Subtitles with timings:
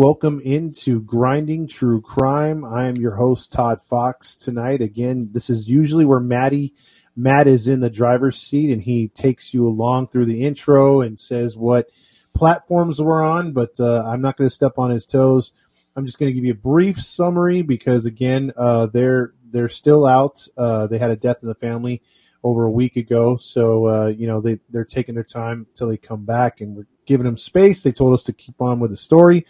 [0.00, 2.64] Welcome into Grinding True Crime.
[2.64, 4.34] I am your host, Todd Fox.
[4.34, 6.72] Tonight, again, this is usually where Maddie,
[7.16, 11.20] Matt is in the driver's seat and he takes you along through the intro and
[11.20, 11.90] says what
[12.32, 15.52] platforms we're on, but uh, I'm not going to step on his toes.
[15.94, 20.06] I'm just going to give you a brief summary because, again, uh, they're they're still
[20.06, 20.48] out.
[20.56, 22.00] Uh, they had a death in the family
[22.42, 25.98] over a week ago, so uh, you know they they're taking their time until they
[25.98, 27.82] come back, and we're giving them space.
[27.82, 29.44] They told us to keep on with the story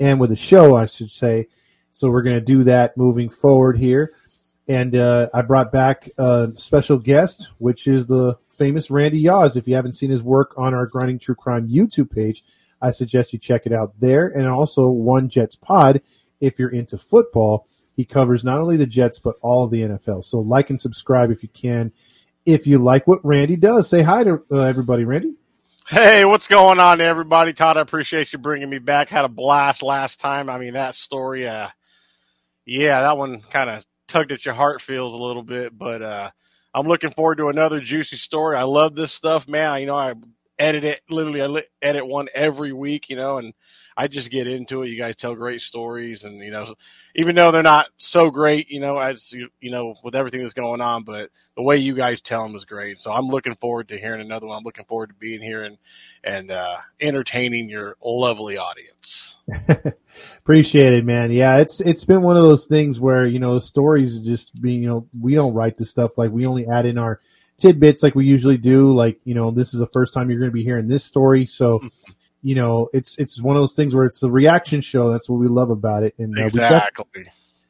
[0.00, 1.46] and with the show, I should say.
[1.90, 4.14] So we're going to do that moving forward here.
[4.66, 9.56] And uh, I brought back a special guest, which is the famous Randy Yaws.
[9.56, 12.42] If you haven't seen his work on our Grinding True Crime YouTube page,
[12.80, 14.28] I suggest you check it out there.
[14.28, 16.00] And also One Jets Pod,
[16.40, 17.66] if you're into football.
[17.96, 20.24] He covers not only the Jets, but all of the NFL.
[20.24, 21.92] So like and subscribe if you can.
[22.46, 25.34] If you like what Randy does, say hi to uh, everybody, Randy.
[25.90, 27.52] Hey, what's going on, everybody?
[27.52, 29.08] Todd, I appreciate you bringing me back.
[29.08, 30.48] Had a blast last time.
[30.48, 31.66] I mean, that story, uh,
[32.64, 36.30] yeah, that one kind of tugged at your heart feels a little bit, but uh,
[36.72, 38.56] I'm looking forward to another juicy story.
[38.56, 39.80] I love this stuff, man.
[39.80, 40.14] You know, I
[40.60, 41.42] edit it literally.
[41.42, 43.54] I edit one every week, you know, and
[43.96, 44.88] I just get into it.
[44.88, 46.74] You guys tell great stories, and you know,
[47.16, 50.54] even though they're not so great, you know, as you you know, with everything that's
[50.54, 53.00] going on, but the way you guys tell them is great.
[53.00, 54.58] So I'm looking forward to hearing another one.
[54.58, 55.78] I'm looking forward to being here and
[56.22, 59.36] and uh, entertaining your lovely audience.
[60.38, 61.32] Appreciate it, man.
[61.32, 64.82] Yeah, it's it's been one of those things where you know the stories just being
[64.82, 67.20] you know we don't write the stuff like we only add in our
[67.60, 68.90] tidbits like we usually do.
[68.92, 71.46] Like you know this is the first time you're going to be hearing this story,
[71.46, 71.80] so
[72.42, 75.10] you know it's it's one of those things where it's the reaction show.
[75.12, 76.14] That's what we love about it.
[76.18, 77.24] And uh, we def- Exactly.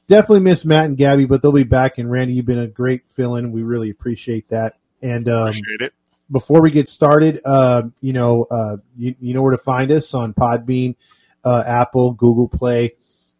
[0.06, 1.98] definitely miss Matt and Gabby, but they'll be back.
[1.98, 3.52] And Randy, you've been a great fill-in.
[3.52, 4.76] We really appreciate that.
[5.02, 5.92] And um, Appreciate it.
[6.30, 10.12] before we get started, uh, you know, uh, you, you know where to find us
[10.14, 10.94] on Podbean,
[11.44, 12.92] uh, Apple, Google Play,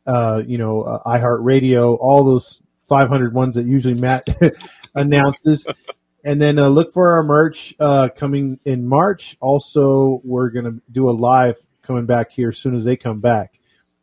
[0.06, 4.26] uh, you know, uh, iHeartRadio, all those 500 ones that usually Matt
[4.94, 5.66] announces.
[6.24, 9.36] And then uh, look for our merch uh, coming in March.
[9.40, 13.20] Also, we're going to do a live coming back here as soon as they come
[13.20, 13.58] back.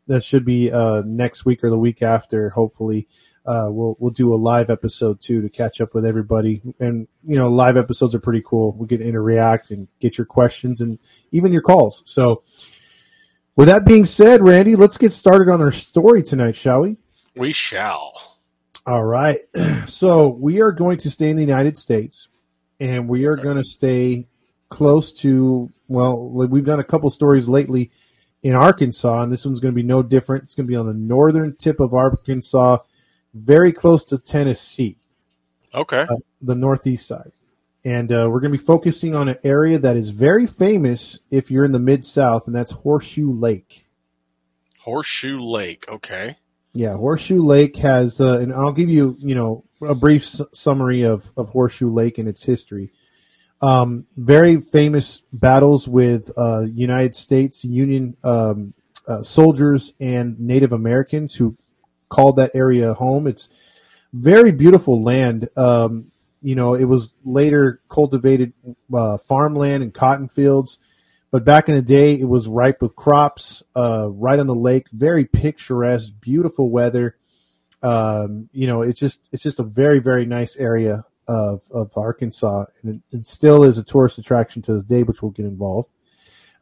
[0.08, 3.06] That should be uh, next week or the week after, hopefully
[3.48, 6.60] uh, we'll we'll do a live episode too to catch up with everybody.
[6.78, 8.72] And you know, live episodes are pretty cool.
[8.72, 10.98] We get to interact and get your questions and
[11.32, 12.02] even your calls.
[12.04, 12.42] So,
[13.56, 16.98] with that being said, Randy, let's get started on our story tonight, shall we?
[17.34, 18.27] We shall.
[18.88, 19.40] All right.
[19.86, 22.28] So we are going to stay in the United States,
[22.78, 24.26] and we are going to stay
[24.68, 25.70] close to.
[25.88, 27.90] Well, we've done a couple stories lately
[28.42, 30.44] in Arkansas, and this one's going to be no different.
[30.44, 32.78] It's going to be on the northern tip of Arkansas,
[33.32, 34.96] very close to Tennessee,
[35.74, 36.02] Okay.
[36.02, 37.32] uh, the northeast side.
[37.82, 41.50] And uh, we're going to be focusing on an area that is very famous if
[41.50, 43.86] you're in the mid South, and that's Horseshoe Lake.
[44.80, 45.86] Horseshoe Lake.
[45.88, 46.36] Okay.
[46.78, 51.02] Yeah, Horseshoe Lake has, uh, and I'll give you, you know, a brief s- summary
[51.02, 52.92] of, of Horseshoe Lake and its history.
[53.60, 58.74] Um, very famous battles with uh, United States Union um,
[59.08, 61.56] uh, soldiers and Native Americans who
[62.08, 63.26] called that area home.
[63.26, 63.48] It's
[64.12, 65.48] very beautiful land.
[65.56, 68.52] Um, you know, it was later cultivated
[68.94, 70.78] uh, farmland and cotton fields.
[71.30, 74.88] But back in the day, it was ripe with crops, uh, right on the lake.
[74.90, 77.16] Very picturesque, beautiful weather.
[77.82, 81.04] Um, you know, it's just it's just a very very nice area.
[81.26, 85.20] of of Arkansas, and it, it still is a tourist attraction to this day, which
[85.20, 85.90] we'll get involved.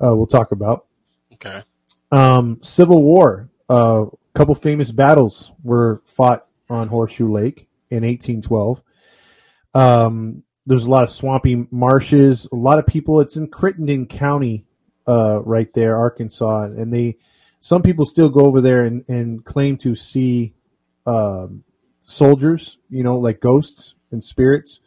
[0.03, 0.87] Uh, we'll talk about
[1.35, 1.62] Okay.
[2.11, 3.49] um, Civil War.
[3.69, 8.83] A couple famous battles were fought on Horseshoe Lake in 1812.
[9.75, 12.49] Um, there's a lot of swampy marshes.
[12.53, 13.21] A lot of people.
[13.21, 14.67] It's in Crittenden County,
[15.07, 17.19] uh, right there, Arkansas, and they.
[17.61, 20.55] Some people still go over there and, and claim to see
[21.05, 21.65] um,
[22.05, 24.81] soldiers, you know, like ghosts and spirits.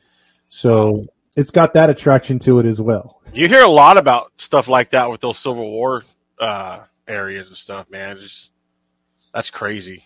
[0.47, 3.21] So it's got that attraction to it as well.
[3.33, 6.03] You hear a lot about stuff like that with those Civil War
[6.39, 8.11] uh, areas and stuff, man.
[8.11, 8.51] It's just,
[9.33, 10.05] that's crazy.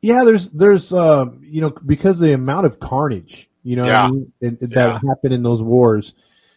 [0.00, 3.92] Yeah, there's there's um, you know because of the amount of carnage, you know, what
[3.92, 4.10] I Yeah.
[4.10, 4.86] mean, and- and Yeah.
[4.88, 6.14] that happened in those wars.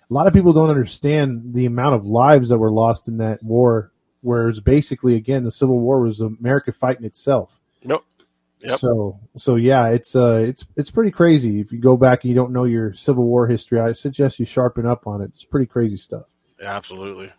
[0.09, 3.41] A lot of people don't understand the amount of lives that were lost in that
[3.43, 3.91] war.
[4.21, 7.59] Whereas basically, again, the Civil War was America fighting itself.
[7.83, 8.03] Nope.
[8.59, 8.77] Yep.
[8.79, 11.59] So so yeah, it's uh it's it's pretty crazy.
[11.59, 14.45] If you go back and you don't know your Civil War history, I suggest you
[14.45, 15.31] sharpen up on it.
[15.33, 16.27] It's pretty crazy stuff.
[16.61, 17.31] Yeah, absolutely.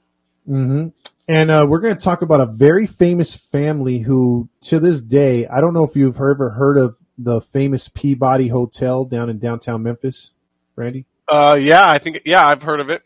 [0.47, 0.89] hmm
[1.29, 5.47] And uh, we're going to talk about a very famous family who, to this day,
[5.47, 9.83] I don't know if you've ever heard of the famous Peabody Hotel down in downtown
[9.83, 10.33] Memphis,
[10.77, 11.07] Randy.
[11.29, 13.03] Uh, yeah, I think, yeah, I've heard of it.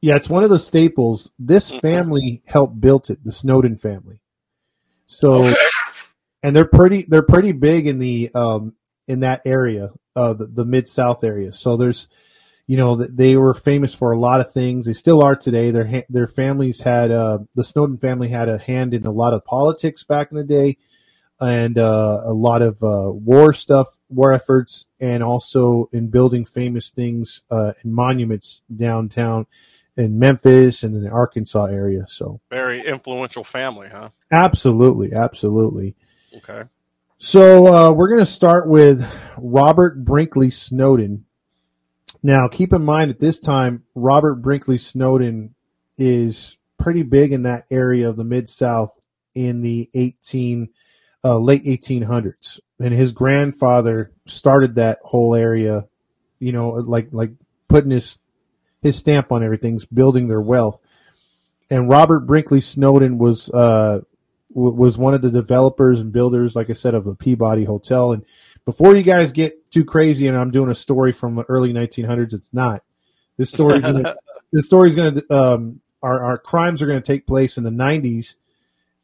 [0.00, 1.30] Yeah, it's one of the staples.
[1.38, 4.20] This family helped built it, the Snowden family.
[5.06, 5.54] So, Okay.
[6.42, 8.74] and they're pretty they're pretty big in the um
[9.08, 11.52] in that area, uh the, the mid south area.
[11.52, 12.08] So there's
[12.66, 14.86] you know they were famous for a lot of things.
[14.86, 15.70] They still are today.
[15.70, 19.32] Their ha- their families had uh the Snowden family had a hand in a lot
[19.32, 20.76] of politics back in the day
[21.40, 26.90] and uh, a lot of uh, war stuff, war efforts, and also in building famous
[26.90, 29.46] things uh, and monuments downtown
[29.96, 32.06] in Memphis and in the Arkansas area.
[32.08, 34.10] So Very influential family, huh?
[34.30, 35.94] absolutely, absolutely.
[36.36, 36.62] Okay.
[37.18, 39.06] So uh, we're going to start with
[39.38, 41.24] Robert Brinkley Snowden.
[42.22, 45.54] Now, keep in mind at this time, Robert Brinkley Snowden
[45.96, 49.00] is pretty big in that area of the Mid South
[49.34, 50.68] in the 18
[51.26, 55.88] uh, late 1800s, and his grandfather started that whole area.
[56.38, 57.32] You know, like like
[57.68, 58.18] putting his
[58.82, 60.80] his stamp on everything's building their wealth.
[61.68, 64.00] And Robert Brinkley Snowden was uh,
[64.54, 68.12] w- was one of the developers and builders, like I said, of the Peabody Hotel.
[68.12, 68.24] And
[68.64, 72.34] before you guys get too crazy, and I'm doing a story from the early 1900s,
[72.34, 72.84] it's not.
[73.36, 74.14] This story's gonna,
[74.52, 77.70] this story's going to um, our our crimes are going to take place in the
[77.70, 78.34] 90s,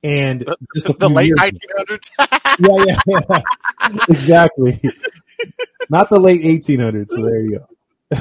[0.02, 0.44] and
[0.74, 2.10] just a The few late years- 1900s.
[2.58, 3.20] yeah, yeah,
[3.90, 3.98] yeah.
[4.08, 4.80] exactly.
[5.90, 7.08] Not the late 1800s.
[7.10, 7.66] So there you go.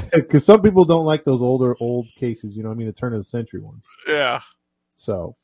[0.12, 2.56] Because some people don't like those older old cases.
[2.56, 3.84] You know, what I mean, the turn of the century ones.
[4.08, 4.40] yeah.
[4.96, 5.36] So,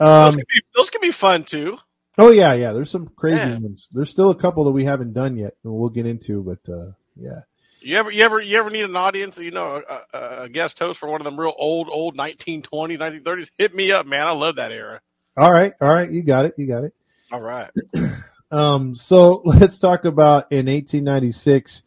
[0.00, 1.78] Those, um, can be, those can be fun too.
[2.18, 2.72] oh yeah, yeah.
[2.72, 3.58] There's some crazy Yeah.
[3.58, 3.88] ones.
[3.92, 6.42] There's still a couple that we haven't done yet, and we'll get into.
[6.42, 7.40] But uh, yeah,
[7.80, 9.38] You ever, you ever, you ever need an audience?
[9.38, 12.98] You know, a, a, a guest host for one of them real old, old 1920s,
[12.98, 13.48] 1930s.
[13.58, 14.26] Hit me up, man.
[14.26, 15.00] I love that era.
[15.36, 16.10] All right, all right.
[16.10, 16.54] You got it.
[16.56, 16.94] You got it.
[17.32, 17.70] All right.
[18.54, 21.82] Um, so let's talk about in 1896.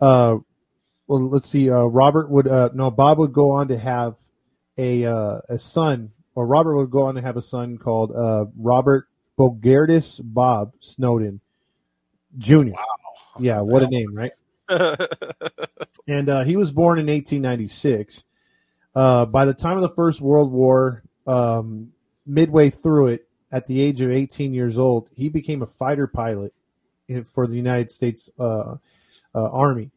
[0.00, 0.38] Uh,
[1.06, 1.70] well, let's see.
[1.70, 4.16] Uh, Robert would uh, no, Bob would go on to have
[4.78, 8.46] a uh, a son, or Robert would go on to have a son called uh,
[8.56, 9.08] Robert
[9.38, 11.40] Bogardus Bob Snowden
[12.38, 12.70] Jr.
[12.70, 12.84] Wow.
[13.38, 14.32] Yeah, what a name, right?
[16.08, 18.24] and uh, he was born in 1896.
[18.94, 21.92] Uh, by the time of the First World War, um,
[22.26, 26.52] midway through it, at the age of 18 years old, he became a fighter pilot
[27.24, 28.74] for the United States uh,
[29.34, 29.90] uh, Army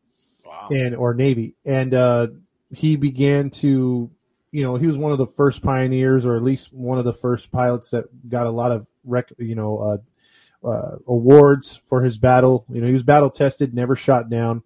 [0.46, 0.68] wow.
[0.70, 2.28] and or Navy, and uh,
[2.72, 4.10] he began to,
[4.52, 7.14] you know, he was one of the first pioneers, or at least one of the
[7.14, 12.18] first pilots that got a lot of rec, you know, uh, uh, awards for his
[12.18, 12.66] battle.
[12.70, 14.64] You know, he was battle tested, never shot down.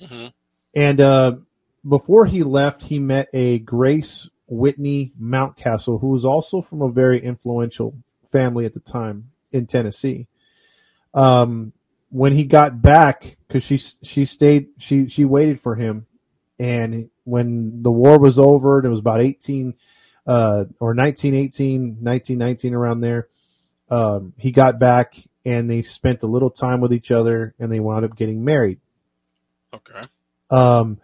[0.00, 0.32] Mhm.
[0.74, 1.36] And uh,
[1.88, 7.22] before he left, he met a Grace Whitney Mountcastle, who was also from a very
[7.22, 7.94] influential
[8.30, 10.26] family at the time in Tennessee.
[11.14, 11.72] Um,
[12.10, 16.06] when he got back, because she she stayed, she she waited for him,
[16.58, 19.74] and when the war was over, and it was about eighteen
[20.26, 23.28] uh, or 1918, 1919, around there.
[23.90, 25.14] Um, he got back,
[25.44, 28.78] and they spent a little time with each other, and they wound up getting married.
[29.72, 30.00] Okay.
[30.50, 31.00] Um,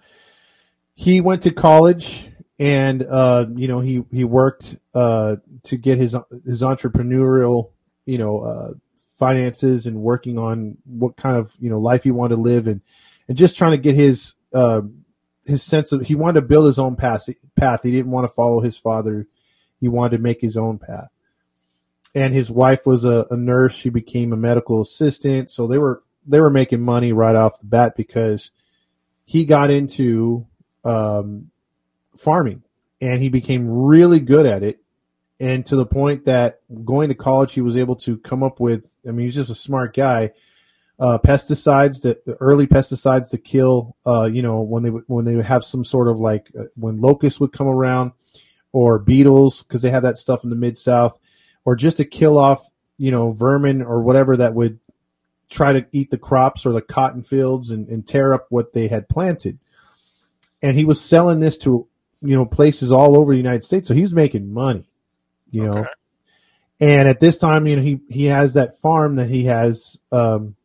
[0.95, 6.17] he went to college, and uh, you know he he worked uh, to get his
[6.45, 7.71] his entrepreneurial
[8.07, 8.71] you know uh,
[9.15, 12.81] finances and working on what kind of you know life he wanted to live and
[13.29, 14.83] and just trying to get his uh,
[15.45, 17.83] his sense of he wanted to build his own path path.
[17.83, 19.27] He didn't want to follow his father.
[19.81, 21.11] He wanted to make his own path.
[22.15, 23.75] And his wife was a, a nurse.
[23.75, 25.51] She became a medical assistant.
[25.51, 28.51] So they were they were making money right off the bat because
[29.25, 30.47] he got into
[30.85, 31.51] um,
[32.17, 32.63] farming
[33.01, 34.81] and he became really good at it.
[35.41, 38.89] And to the point that going to college, he was able to come up with,
[39.07, 40.33] I mean, he's just a smart guy.
[40.97, 45.35] Uh, pesticides that early pesticides to kill, uh, you know, when they would, when they
[45.35, 48.13] would have some sort of like uh, when locusts would come around
[48.71, 51.19] or beetles because they have that stuff in the mid south,
[51.65, 54.79] or just to kill off, you know, vermin or whatever that would
[55.51, 58.87] try to eat the crops or the cotton fields and, and tear up what they
[58.87, 59.59] had planted.
[60.63, 61.89] And he was selling this to,
[62.25, 63.87] you know, places all over the United States.
[63.87, 64.89] So he's making money,
[65.51, 65.87] you know.
[66.81, 70.57] And at this time, you know, he, he has that farm that he has um,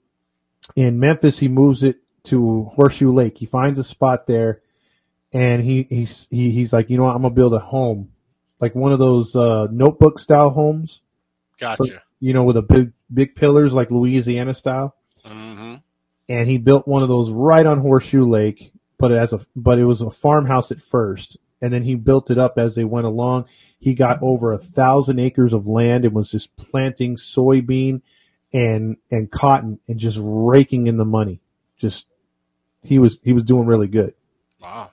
[0.75, 1.37] in Memphis.
[1.37, 3.37] He moves it to Horseshoe Lake.
[3.37, 4.61] He finds a spot there,
[5.31, 8.11] and he he's he, he's like, you know what, I'm gonna build a home,
[8.59, 11.01] like one of those uh, notebook style homes,
[11.59, 12.01] Gotcha.
[12.19, 14.95] you know, with a big big pillars like Louisiana style.
[15.25, 15.75] hmm
[16.27, 19.85] And he built one of those right on Horseshoe Lake, but as a but it
[19.85, 23.45] was a farmhouse at first, and then he built it up as they went along.
[23.79, 28.01] He got over a thousand acres of land and was just planting soybean
[28.53, 31.39] and and cotton and just raking in the money.
[31.77, 32.05] Just
[32.83, 34.13] he was he was doing really good.
[34.61, 34.91] Wow.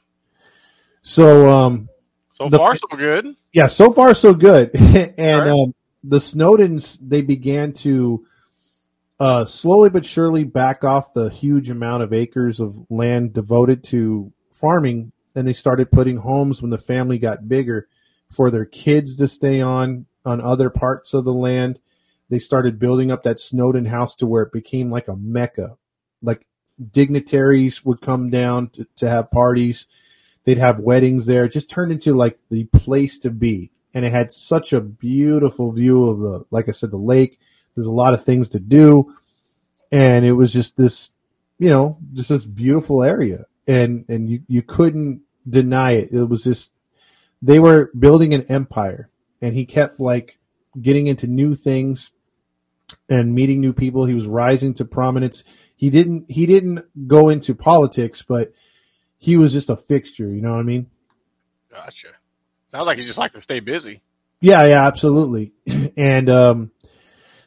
[1.02, 1.88] So um
[2.30, 3.34] So The- far, so good.
[3.52, 4.74] yeah, so far so good.
[4.74, 5.48] and Right.
[5.50, 8.24] um, the Snowdens they began to
[9.18, 14.30] uh, slowly but surely back off the huge amount of acres of land devoted to
[14.52, 17.88] farming, and they started putting homes when the family got bigger
[18.28, 21.78] for their kids to stay on on other parts of the land.
[22.28, 25.76] They started building up that Snowden house to where it became like a mecca.
[26.22, 26.44] Like
[26.90, 29.86] dignitaries would come down to, to have parties
[30.46, 31.44] they'd have weddings there.
[31.44, 33.72] It just turned into like the place to be.
[33.92, 37.38] And it had such a beautiful view of the, like I said, the lake.
[37.74, 39.14] There's a lot of things to do.
[39.92, 41.10] And it was just this,
[41.58, 43.44] you know, just this beautiful area.
[43.66, 46.12] And, and you, you couldn't deny it.
[46.12, 46.72] It was just,
[47.42, 49.08] they were building an empire
[49.40, 50.38] and he kept like
[50.80, 52.10] getting into new things
[53.08, 54.06] and meeting new people.
[54.06, 55.44] He was rising to prominence.
[55.76, 58.52] He didn't, he didn't go into politics, but
[59.18, 60.28] he was just a fixture.
[60.28, 60.90] You know what I mean?
[61.70, 62.08] Gotcha.
[62.70, 64.02] Sounds like he just like to stay busy.
[64.40, 65.52] Yeah, yeah, absolutely.
[65.96, 66.72] And um,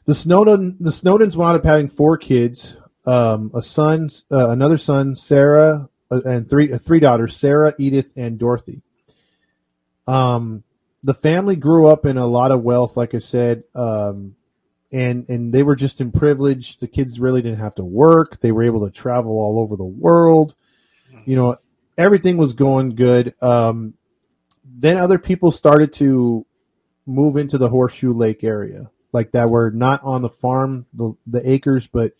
[0.05, 2.75] the Snowden, the Snowdens wound up having four kids,
[3.05, 8.81] um, a son, uh, another son, Sarah, and three three daughters, Sarah, Edith, and Dorothy.
[10.07, 10.63] Um,
[11.03, 14.35] the family grew up in a lot of wealth, like I said, um,
[14.91, 16.77] and and they were just in privilege.
[16.77, 19.83] The kids really didn't have to work; they were able to travel all over the
[19.83, 20.55] world.
[21.25, 21.57] You know,
[21.97, 23.35] everything was going good.
[23.41, 23.93] Um,
[24.65, 26.45] then other people started to
[27.05, 31.47] move into the Horseshoe Lake area, like that were not on the farm, the the
[31.49, 32.13] acres, but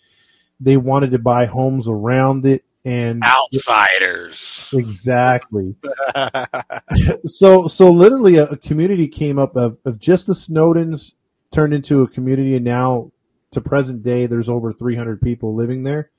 [0.60, 4.70] they wanted to buy homes around it and Outsiders.
[4.74, 5.76] exactly.
[7.24, 11.14] so so literally a, a community came up of, of just the Snowdens
[11.52, 13.12] turned into a community and now
[13.52, 16.12] to present day there's over 300 people living there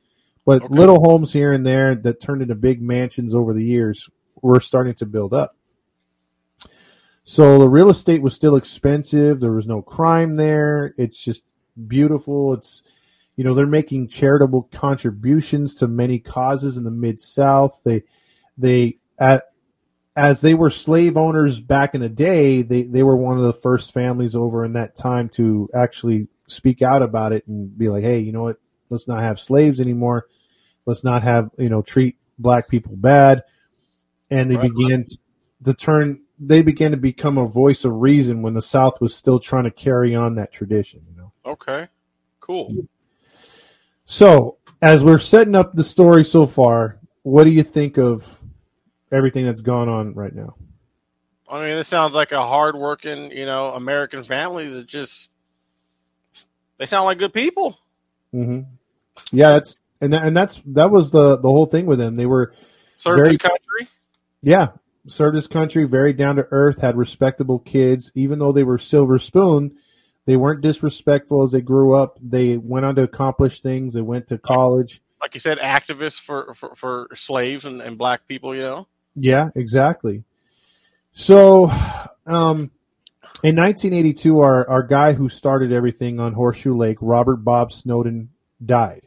[0.45, 0.75] but Okay.
[0.75, 4.09] little homes here and there that turned into big mansions over the years
[4.43, 5.55] were starting to build up
[7.23, 11.45] so the real estate was still expensive there was no crime there it's just
[11.87, 12.83] beautiful it's
[13.41, 18.03] you know they're making charitable contributions to many causes in the mid south they
[18.59, 19.45] they at
[20.15, 23.55] as they were slave owners back in the day they they were one of the
[23.55, 28.05] first families over in that time to actually speak out about it and be like
[28.05, 28.59] hey you know what
[28.91, 30.27] let's not have slaves anymore
[30.85, 33.43] let's not have you know treat black people bad
[34.31, 34.71] and they Right.
[34.71, 35.17] began t-
[35.65, 39.41] to turn they began to become a voice of reason when the south was still
[39.41, 41.89] trying to carry on that tradition you know Okay.
[42.41, 42.69] Cool.
[44.11, 48.41] So, as we're setting up the story so far, what do you think of
[49.13, 50.57] everything that's gone on right now?
[51.49, 55.29] I mean, this sounds like a hardworking, you know, American family that just
[56.79, 57.79] they sound like good people.
[58.33, 58.63] hmm
[59.31, 62.17] Yeah, that's and that, and that's that was the the whole thing with them.
[62.17, 62.53] They were
[62.97, 63.89] Serve Very- country.
[64.43, 64.69] yeah
[65.07, 68.11] served this country, very down to earth, had respectable kids.
[68.17, 69.77] Even though they were silver spoon,
[70.27, 72.19] they weren't disrespectful as they grew up.
[72.23, 73.95] They went on to accomplish things.
[73.95, 75.03] They went to college.
[75.21, 78.87] Like you said, activists for, for, for slaves and, and black people, you know?
[79.15, 80.25] Yeah, exactly.
[81.13, 81.71] So,
[82.27, 82.71] um,
[83.43, 88.31] in 1982, our, our guy who started everything on Horseshoe Lake, Robert Bob Snowden,
[88.65, 89.03] died.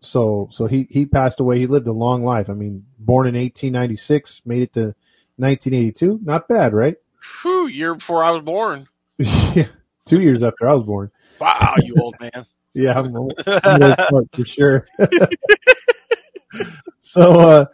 [0.00, 1.58] So, so he, he passed away.
[1.58, 2.48] He lived a long life.
[2.48, 4.94] I mean, born in 1896, made it to
[5.36, 6.20] 1982.
[6.22, 6.96] Not bad, right?
[7.42, 8.86] Whew, year before I was born.
[10.06, 11.10] Two years after I was born.
[11.40, 12.46] Wow, you old man.
[12.76, 14.84] Yeah, I'm, old- I'm old for sure.
[16.98, 17.64] so, uh,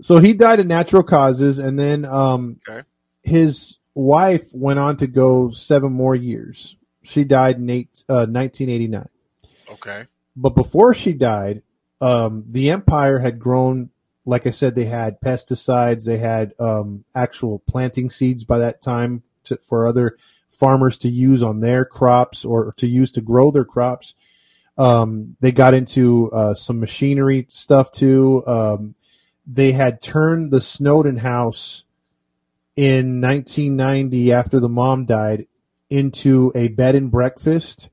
[0.00, 2.82] So he died of natural causes, and then um, Okay.
[3.22, 6.76] his wife went on to go seven more years.
[7.02, 9.08] She died in eight, uh, 1989.
[9.70, 10.06] Okay.
[10.34, 11.62] But before she died,
[12.00, 13.90] um, the empire had grown.
[14.24, 16.04] Like I said, they had pesticides.
[16.04, 20.16] They had um, actual planting seeds by that time to, for other
[20.60, 24.14] farmers to use on their crops or to use to grow their crops.
[24.78, 28.44] Um, they got into uh, some machinery stuff too.
[28.46, 28.94] Um,
[29.46, 31.84] they had turned the Snowden house
[32.76, 35.46] in 1990 after the mom died
[35.88, 37.90] into a bed and breakfast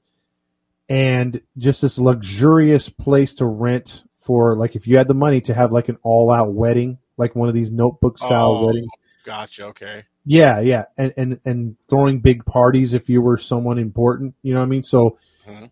[0.88, 5.54] and just this luxurious place to rent for like if you had the money to
[5.54, 8.66] have like an all out wedding like one of these notebook style Oh.
[8.68, 8.88] wedding
[9.28, 9.66] Gotcha.
[9.66, 10.06] Okay.
[10.26, 14.62] yeah yeah and, and and throwing big parties if you were someone important you know
[14.62, 15.18] what i mean so
[15.48, 15.70] Mhm.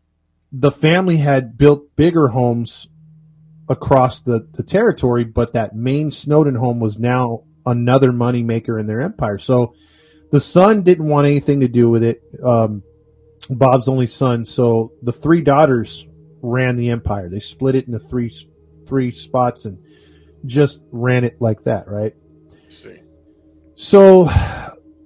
[0.52, 2.88] the family had built bigger homes
[3.70, 8.86] across the, the territory but that main snowden home was now another money maker in
[8.86, 9.74] their empire so
[10.32, 12.84] the son didn't want anything to do with it um,
[13.50, 16.08] bob's only son so the three daughters
[16.42, 18.32] ran the empire they split it into three
[18.86, 19.78] three spots and
[20.46, 22.14] just ran it like that right
[22.70, 23.00] see.
[23.76, 24.30] So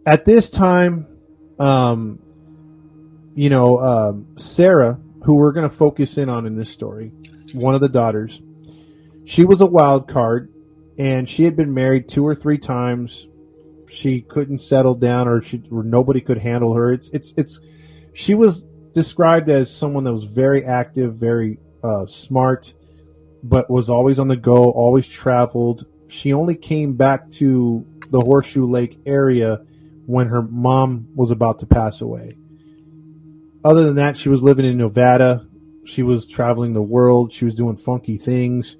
[0.05, 1.07] at this time,
[1.59, 2.21] um,
[3.35, 7.11] you know, um, Sarah, who we're going to focus in on in this story,
[7.53, 8.41] one of the daughters,
[9.25, 10.51] she was a wild card
[10.97, 13.27] and she had been married two or three times.
[13.87, 16.91] She couldn't settle down or she or nobody could handle her.
[16.91, 17.59] It's it's it's
[18.13, 22.73] she was described as someone that was very active, very uh, smart,
[23.43, 25.85] but was always on the go, always traveled.
[26.07, 29.61] She only came back to the Horseshoe Lake area
[30.05, 32.37] when her mom was about to pass away.
[33.63, 35.45] Other than that, she was living in Nevada.
[35.85, 37.31] She was traveling the world.
[37.31, 38.77] She was doing funky things.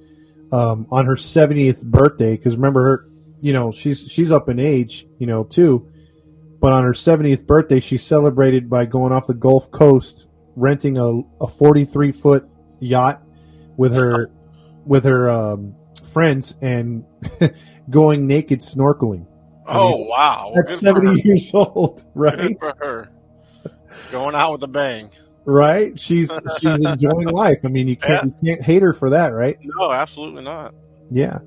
[0.51, 3.09] Um, on her 70th birthday, because remember her,
[3.39, 5.87] you know, she's she's up in age, you know, too.
[6.59, 11.21] But on her 70th birthday, she celebrated by going off the Gulf Coast, renting a,
[11.41, 13.21] a 43 foot yacht
[13.77, 14.31] with her
[14.85, 15.75] with her um,
[16.13, 17.05] friends and
[17.89, 19.25] going naked snorkeling.
[19.67, 20.51] Oh wow.
[20.53, 22.37] Well, That's 70 years old, right?
[22.37, 23.09] Good for her.
[24.11, 25.11] Going out with a bang.
[25.45, 25.99] Right?
[25.99, 27.59] She's she's enjoying life.
[27.63, 29.57] I mean, you can't you can't hate her for that, right?
[29.61, 30.73] No, absolutely not.
[31.09, 31.39] Yeah.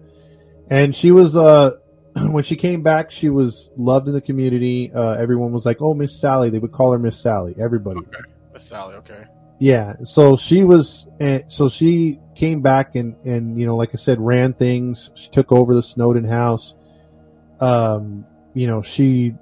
[0.71, 1.73] And she was uh
[2.17, 4.93] when she came back, she was loved in the community.
[4.93, 7.55] Uh, everyone was like, "Oh, Miss Sally." They would call her Miss Sally.
[7.59, 8.01] Everybody.
[8.53, 8.97] Miss Sally.
[8.97, 9.25] Okay.
[9.59, 9.95] Yeah.
[10.05, 14.21] So she was, and so she came back and and you know, like I said,
[14.21, 15.11] ran things.
[15.15, 16.75] She took over the Snowden house.
[17.61, 19.35] Um, you know, she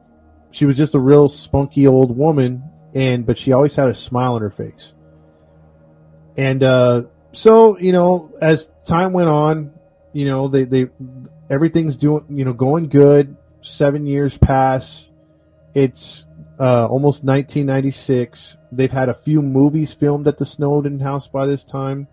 [0.53, 2.63] she was just a real spunky old woman,
[2.95, 4.93] and but she always had a smile on her face.
[6.37, 9.73] And uh, so you know, as time went on,
[10.13, 10.89] you know, they they
[11.51, 13.37] everything's doing you know going good.
[13.63, 15.09] Seven years pass.
[15.75, 16.25] It's
[16.59, 18.57] uh, almost 1996.
[18.73, 22.09] They've had a few movies filmed at the Snowden house by this time.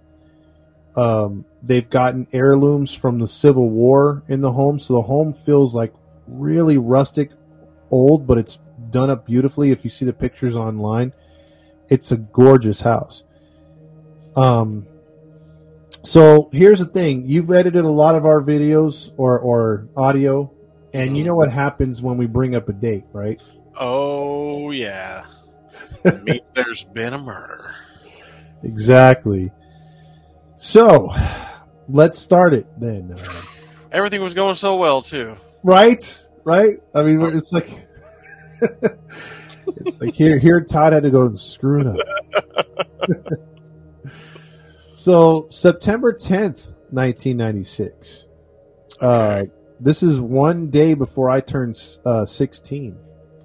[0.98, 5.76] Um, they've gotten heirlooms from the Civil War in the home, so the home feels
[5.76, 5.94] like
[6.28, 7.32] really rustic,
[7.92, 8.58] old, but it's
[8.90, 9.70] done up beautifully.
[9.70, 11.14] If you see the pictures online,
[11.88, 13.24] it's a gorgeous house.
[14.36, 14.88] Um,
[16.04, 20.52] so here's the thing: you've edited a lot of our videos or or audio,
[20.94, 23.40] and you know what happens when we bring up a date, right?
[23.80, 25.26] Oh yeah.
[26.04, 27.76] There's been a murder.
[28.64, 29.52] Exactly.
[30.58, 31.14] So,
[31.88, 33.18] let's start it then.
[33.18, 33.42] Uh,
[33.92, 35.36] Everything was going so well too.
[35.64, 36.24] right?
[36.44, 36.78] Right?
[36.94, 37.70] I mean, it's like
[38.62, 43.18] it's like here here Todd had to go and screw it up.
[44.94, 48.26] so, September 10th, 1996.
[49.00, 49.44] Uh
[49.80, 52.98] this is one day before I turned uh, 16.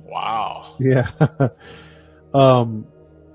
[0.04, 0.76] Wow.
[0.78, 1.10] Yeah.
[2.34, 2.86] um,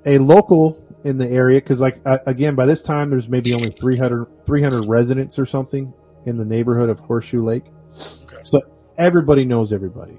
[0.05, 3.69] a local in the area, because like uh, again, by this time there's maybe only
[3.69, 5.93] 300, 300 residents or something
[6.25, 7.63] in the neighborhood of Horseshoe Lake.
[7.65, 8.41] Okay.
[8.43, 8.61] So
[8.97, 10.17] everybody knows everybody.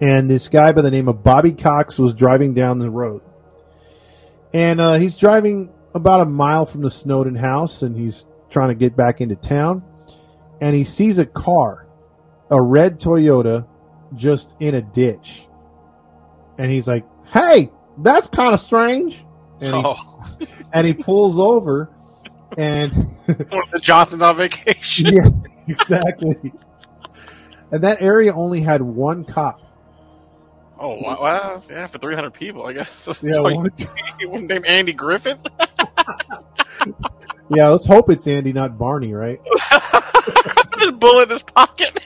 [0.00, 3.22] And this guy by the name of Bobby Cox was driving down the road,
[4.52, 8.76] and uh, he's driving about a mile from the Snowden house, and he's trying to
[8.76, 9.82] get back into town,
[10.60, 11.88] and he sees a car,
[12.50, 13.66] a red Toyota,
[14.14, 15.48] just in a ditch.
[16.56, 19.24] And he's like, "Hey, that's kind of strange."
[19.60, 19.96] And he, Oh,
[20.72, 21.90] and he pulls over,
[22.58, 22.92] and
[23.26, 25.06] one of the Johnsons on vacation.
[25.14, 25.28] yeah,
[25.68, 26.52] exactly.
[27.70, 29.60] And that area only had one cop.
[30.78, 31.62] Oh wow, wow.
[31.70, 33.08] yeah, for 300 people, I guess.
[33.22, 33.70] Yeah, one-
[34.20, 35.38] you wouldn't name Andy Griffith?
[37.48, 39.40] Yeah, let's hope it's Andy, not Barney, right?
[40.78, 41.98] His bullet in his pocket.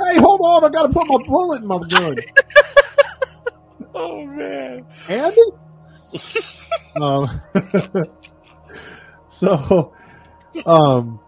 [0.00, 0.64] Hey, hold on!
[0.64, 2.16] I got to put my bullet in my gun.
[3.98, 4.86] Oh man.
[5.08, 5.40] Andy.
[7.00, 7.28] um,
[9.26, 9.92] so,
[10.64, 11.20] um,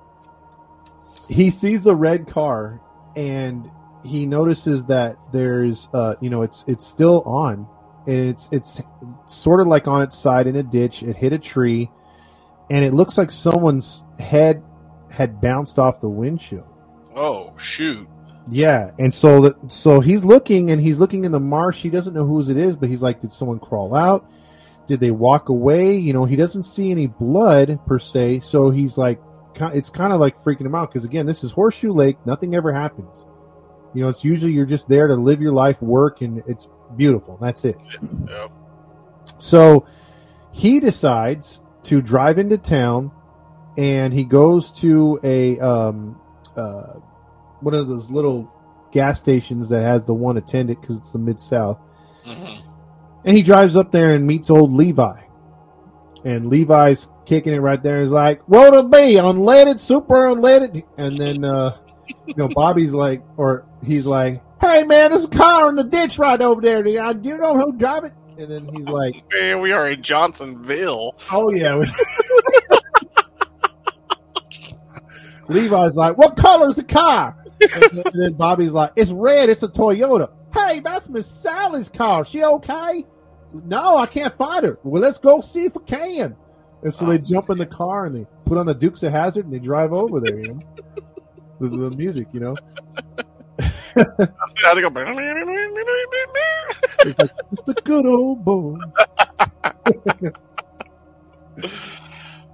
[1.28, 2.80] he sees the red car
[3.16, 3.70] and
[4.04, 7.66] he notices that there's, uh, you know, it's it's still on,
[8.06, 8.80] and it's it's
[9.26, 11.02] sort of like on its side in a ditch.
[11.02, 11.90] It hit a tree,
[12.70, 14.62] and it looks like someone's head
[15.10, 16.66] had bounced off the windshield.
[17.14, 18.08] Oh shoot.
[18.48, 21.82] Yeah, and so that, so he's looking and he's looking in the marsh.
[21.82, 24.30] He doesn't know whose it is, but he's like, did someone crawl out?
[24.86, 25.96] Did they walk away?
[25.96, 29.20] You know, he doesn't see any blood per se, so he's like,
[29.60, 32.16] it's kind of like freaking him out because again, this is Horseshoe Lake.
[32.26, 33.24] Nothing ever happens.
[33.94, 37.36] You know, it's usually you're just there to live your life, work, and it's beautiful.
[37.40, 37.76] That's it.
[38.00, 38.52] Yep.
[39.38, 39.86] So
[40.52, 43.10] he decides to drive into town,
[43.76, 46.20] and he goes to a um,
[46.56, 47.00] uh,
[47.60, 48.52] one of those little
[48.92, 51.78] gas stations that has the one attendant because it's the mid south.
[52.26, 52.58] Mhm.
[53.24, 55.20] And he drives up there and meets old Levi,
[56.24, 58.00] and Levi's kicking it right there.
[58.00, 59.14] He's like, "What'll it be?
[59.16, 61.76] Unleaded, super unleaded?" And then uh,
[62.26, 66.18] you know Bobby's like, or he's like, "Hey man, there's a car in the ditch
[66.18, 66.82] right over there.
[66.82, 69.90] Do you, do you know who drive it?" And then he's like, Man, we are
[69.90, 71.14] in Johnsonville.
[71.30, 71.78] Oh yeah.
[75.48, 79.48] Levi's like, "What color's the car?" And then, and then Bobby's like, "It's red.
[79.50, 82.24] It's a Toyota." Hey, that's Miss Sally's car.
[82.24, 83.04] She okay?
[83.52, 84.78] No, I can't find her.
[84.82, 86.36] Well, let's go see if we can.
[86.82, 89.44] And so they jump in the car and they put on the Dukes of Hazzard
[89.44, 90.38] and they drive over there.
[90.40, 90.60] You know,
[91.60, 92.28] the, the music.
[92.32, 92.56] You know,
[93.58, 93.62] I
[94.18, 94.34] I'm-
[97.00, 98.78] it's like it's the good old boy.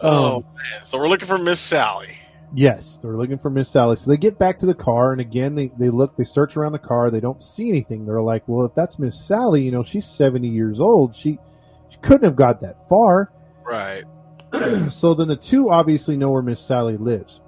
[0.01, 0.85] Oh Um, man.
[0.85, 2.19] So we're looking for Miss Sally.
[2.57, 3.97] Yes, they're looking for Miss Sally.
[3.97, 6.73] So they get back to the car, and again, they, they look, they search around
[6.73, 7.11] the car.
[7.11, 8.07] They don't see anything.
[8.07, 11.15] They're like, well, if that's Miss Sally, you know, she's 70 years old.
[11.15, 11.39] She,
[11.91, 13.31] she couldn't have got that far.
[13.63, 14.05] Right.
[14.91, 17.43] so then the two obviously know where Miss Sally lives.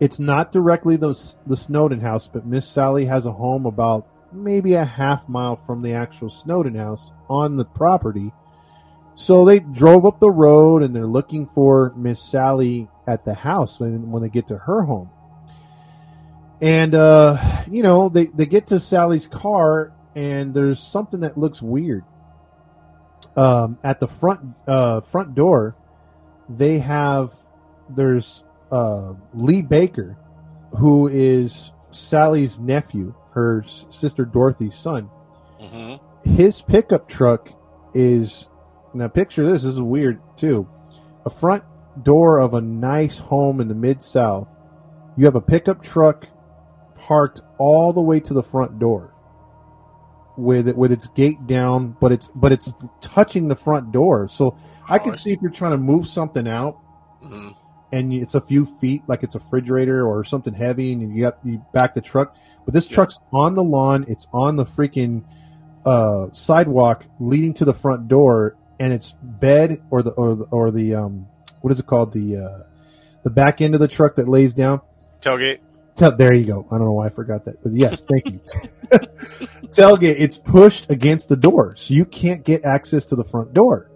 [0.00, 1.08] It's not directly the,
[1.46, 5.82] the Snowden house, but Miss Sally has a home about maybe a half mile from
[5.82, 8.32] the actual Snowden house on the property.
[9.16, 13.78] So they drove up the road and they're looking for Miss Sally at the house
[13.80, 15.10] when, when they get to her home.
[16.60, 21.60] And, uh, you know, they, they get to Sally's car and there's something that looks
[21.60, 22.04] weird.
[23.36, 25.76] Um, at the front, uh, front door,
[26.48, 27.34] they have,
[27.90, 30.16] there's, uh, Lee Baker,
[30.78, 35.10] who is Sally's nephew, her s- sister Dorothy's son
[35.60, 37.50] hmm his pickup truck
[37.94, 38.48] is
[38.94, 40.68] now picture this, this is weird too
[41.26, 41.62] a front
[42.02, 44.48] door of a nice home in the mid south
[45.16, 46.26] you have a pickup truck
[46.96, 49.14] parked all the way to the front door
[50.36, 54.28] with it with its gate down but it's but it's touching the front door.
[54.28, 54.56] So
[54.88, 56.74] i could see if you're trying to move something out
[57.22, 57.50] hmm
[57.94, 61.38] and it's a few feet, like it's a refrigerator or something heavy, and you got
[61.44, 62.36] you back the truck.
[62.64, 65.24] But this truck's on the lawn; it's on the freaking
[65.86, 70.70] uh, sidewalk leading to the front door, and it's bed or the or the, or
[70.72, 71.28] the um,
[71.64, 72.62] what is it called the uh,
[73.22, 74.82] the back end of the truck that lays down.
[75.22, 75.60] Tailgate.
[75.96, 76.66] There you go.
[76.70, 78.40] I don't know why I forgot that, but yes, thank you.
[79.68, 80.16] Tailgate.
[80.18, 83.90] It's pushed against the door, so you can't get access to the front door.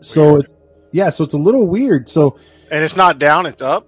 [0.00, 0.40] So Weird.
[0.44, 0.58] it's
[0.90, 2.08] yeah, so it's a little weird.
[2.08, 2.38] So
[2.72, 3.86] And it's not down, it's up.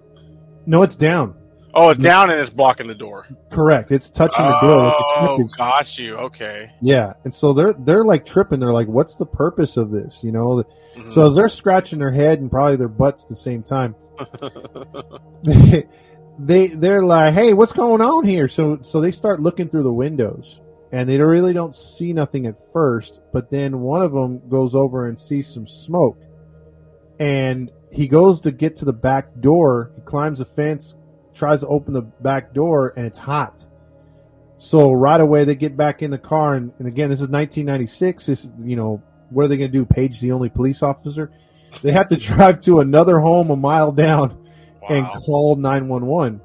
[0.65, 1.35] no, it's down.
[1.73, 3.25] Oh, it's down and it's blocking the door.
[3.49, 3.91] Correct.
[3.91, 4.85] It's touching the door.
[4.85, 4.97] Like
[5.37, 6.15] the Oh, got you.
[6.17, 6.69] Okay.
[6.81, 8.59] yeah, and so they're they're like tripping.
[8.59, 10.63] They're like, "What's the purpose of this?" You know.
[10.97, 11.11] Mhm.
[11.11, 13.95] So as they're scratching their head and probably their butts at the same time,
[15.43, 15.87] they,
[16.39, 19.93] they they're like, "Hey, what's going on here?" So so they start looking through the
[19.93, 20.59] windows,
[20.91, 23.21] and they really don't see nothing at first.
[23.31, 26.19] But then one of them goes over and sees some smoke,
[27.19, 29.91] and he goes to get to the back door.
[29.95, 30.95] He climbs the fence,
[31.33, 33.65] tries to open the back door, and it's hot.
[34.57, 38.25] So right away they get back in the car, and, and again, this is 1996.
[38.25, 39.85] This, you know, what are they going to do?
[39.85, 41.31] Page the only police officer?
[41.81, 44.37] They have to drive to another home a mile down
[44.87, 46.41] and call 911.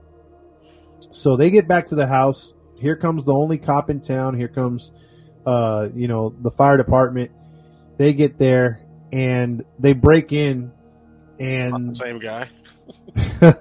[1.11, 2.55] So they get back to the house.
[2.79, 4.37] Here comes the only cop in town.
[4.37, 4.93] Here comes,
[5.45, 7.33] uh, you know, the fire department.
[7.97, 10.73] They get there and they break in,
[11.39, 12.49] and the Same guy.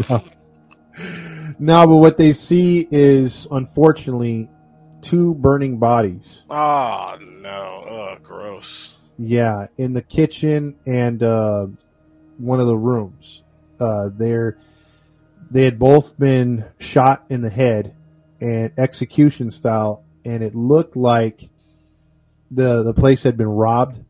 [0.08, 0.24] no.
[1.58, 4.50] No, but what they see is unfortunately
[5.00, 6.44] two burning bodies.
[6.50, 8.10] Oh no.
[8.12, 8.94] Ugh, gross.
[9.18, 11.66] Yeah, in the kitchen and uh,
[12.38, 13.42] one of the rooms.
[13.78, 14.58] Uh, they're
[15.50, 17.94] they had both been shot in the head
[18.40, 21.50] and execution style, and it looked like
[22.50, 24.04] the the place had been robbed.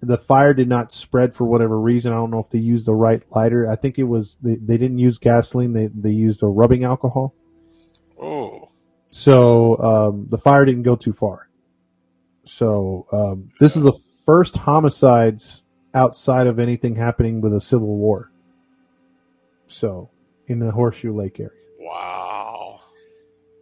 [0.00, 2.12] The fire did not spread for whatever reason.
[2.12, 3.68] I don't know if they used the right lighter.
[3.68, 5.72] I think it was they, they didn't use gasoline.
[5.72, 7.34] They they used a rubbing alcohol.
[8.20, 8.68] Oh,
[9.10, 11.48] So um, the fire didn't go too far.
[12.44, 13.92] So um, this is the
[14.24, 15.62] first homicides
[15.94, 18.30] outside of anything happening with a civil war.
[19.66, 20.10] So
[20.46, 21.50] in the Horseshoe Lake area.
[21.80, 22.80] wow.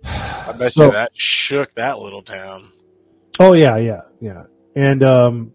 [0.04, 2.72] I bet So- you that shook that little town.
[3.40, 4.44] Oh yeah, yeah, yeah.
[4.76, 5.54] And um,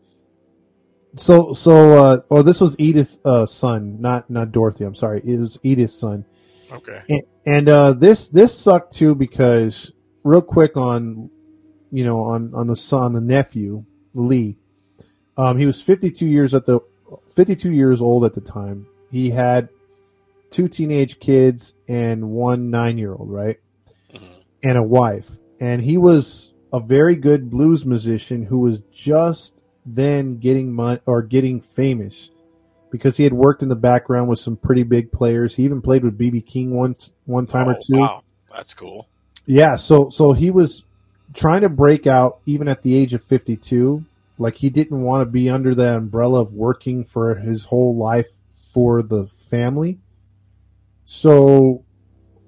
[1.16, 4.84] so so uh, oh, this was Edith's uh, son, not not Dorothy.
[4.86, 6.26] I'm sorry, it was Edith's son.
[6.72, 7.02] Okay.
[7.10, 9.92] And, and uh, this this sucked too because
[10.24, 11.30] real quick on
[11.92, 14.58] you know on on the son the nephew Lee,
[15.38, 16.80] um, he was 52 years at the
[17.34, 18.86] 52 years old at the time.
[19.12, 19.70] He had
[20.52, 23.58] two teenage kids and one nine year old, right,
[24.14, 24.22] Mhm.
[24.64, 25.38] and a wife.
[25.60, 29.64] And he was a very good blues musician who was just
[29.96, 32.30] then getting money or getting famous
[32.92, 35.56] because he had worked in the background with some pretty big players.
[35.56, 37.98] He even played with BB King one one time or oh, two.
[37.98, 39.08] Wow, that's cool.
[39.46, 40.84] Yeah, so so he was
[41.34, 44.06] trying to break out even at the age of 52.
[44.38, 48.30] Like he didn't want to be under the umbrella of working for his whole life
[48.62, 50.00] for the family.
[51.06, 51.84] So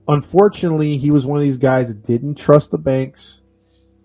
[0.08, 3.42] unfortunately, he was one of these guys that didn't trust the banks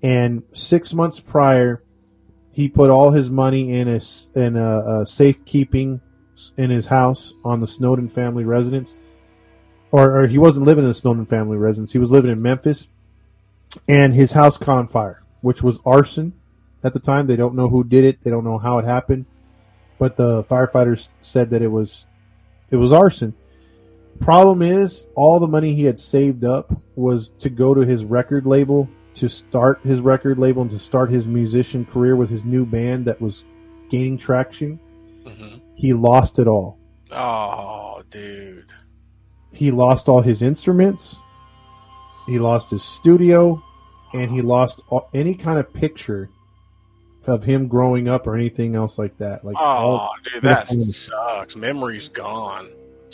[0.03, 1.83] and 6 months prior
[2.57, 4.01] he put all his money in a
[4.35, 6.01] in a, a safekeeping
[6.57, 8.97] in his house on the Snowden family residence
[9.93, 11.93] or, or he wasn't living in the Snowden family residence.
[11.93, 12.89] He was living in Memphis,
[13.89, 16.33] and his house caught on fire, which was arson
[16.83, 17.27] at the time.
[17.27, 18.23] They don't know who did it.
[18.23, 19.27] They don't know how it happened,
[19.99, 22.07] but the firefighters said that it was
[22.71, 23.35] it was arson.
[24.21, 28.47] Problem is, all the money he had saved up was to go to his record
[28.47, 32.65] label to start his record label and to start his musician career with his new
[32.67, 33.45] band that was
[33.91, 34.79] gaining traction.
[35.27, 36.79] hmm He lost it all.
[37.13, 38.73] Oh, dude.
[39.53, 41.17] he lost all his instruments,
[42.27, 43.63] he lost his studio,
[44.13, 46.29] and he lost all, any kind of picture
[47.27, 49.45] of him growing up or anything else like that.
[49.45, 51.57] Like Oh, dude, that sucks.
[51.57, 52.71] Memory's gone.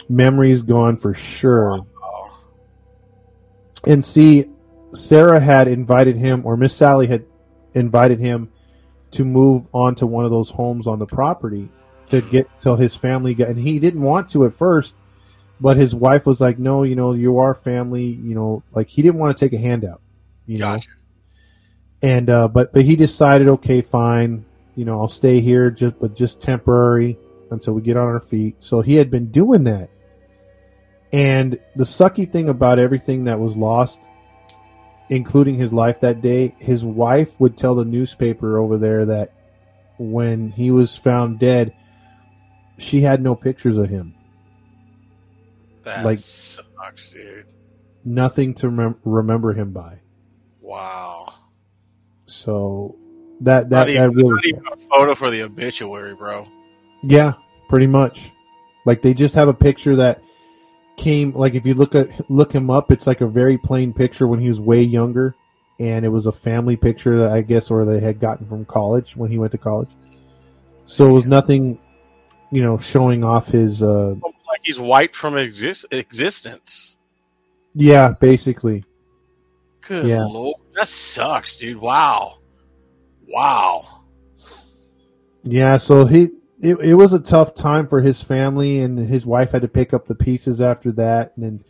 [0.09, 1.87] memories gone for sure.
[2.03, 2.39] Oh,
[3.87, 4.51] And see,
[4.95, 7.25] Sarah had invited him, or Miss Sally had
[7.75, 8.51] invited him
[9.13, 11.69] to move on to one of those homes on the property
[12.07, 14.97] to get till his family got, and he didn't want to at first,
[15.61, 18.05] but his wife was like, "No, you know, you are family.
[18.05, 20.01] You know, like he didn't want to take a handout,
[20.47, 20.79] you know."
[22.03, 26.15] and uh, but but he decided, okay, fine, you know, I'll stay here, just but
[26.15, 27.19] just temporary
[27.51, 28.57] until we get on our feet.
[28.59, 29.89] So he had been doing that,
[31.13, 34.09] and the sucky thing about everything that was lost,
[35.13, 39.31] including his life that day, his wife would tell the newspaper over there that
[39.99, 41.75] when he was found dead,
[42.79, 44.15] she had no pictures of him,
[45.85, 47.45] That Like- sucks, dude.
[48.07, 49.99] nothing to remem- remember him by.
[50.63, 51.27] Wow.
[52.25, 52.97] So
[53.43, 56.47] that that even, that really not even a photo for the obituary, bro.
[57.03, 57.33] Yeah,
[57.69, 58.33] pretty much.
[58.87, 60.23] Like they just have a picture that
[61.03, 64.27] came like if you look at look him up, it's like a very plain picture
[64.27, 65.35] when he was way younger,
[65.81, 69.17] and it was a family picture that I guess or they had gotten from college
[69.17, 69.91] when he went to college.
[70.85, 71.79] So it was nothing,
[72.51, 73.83] you know, showing off his.
[73.83, 76.97] uh Like he's wiped from exist- existence.
[77.75, 78.85] Yeah, basically.
[79.89, 80.25] Good Yeah.
[80.25, 81.79] lord, that sucks, dude.
[81.79, 82.39] Wow.
[83.27, 83.87] Wow.
[85.43, 86.31] Yeah, so he
[86.63, 89.93] it, it was a tough time for his family, and his wife had to pick
[89.93, 91.65] up the pieces after that, and then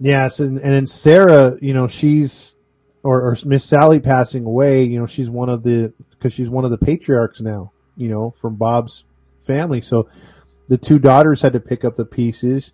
[0.00, 2.56] Yes, and and then Sarah, you know, she's
[3.02, 4.82] or, or Miss Sally passing away.
[4.84, 7.72] You know, she's one of the because she's one of the patriarchs now.
[7.96, 9.04] You know, from Bob's
[9.42, 9.82] family.
[9.82, 10.08] So
[10.68, 12.72] the two daughters had to pick up the pieces.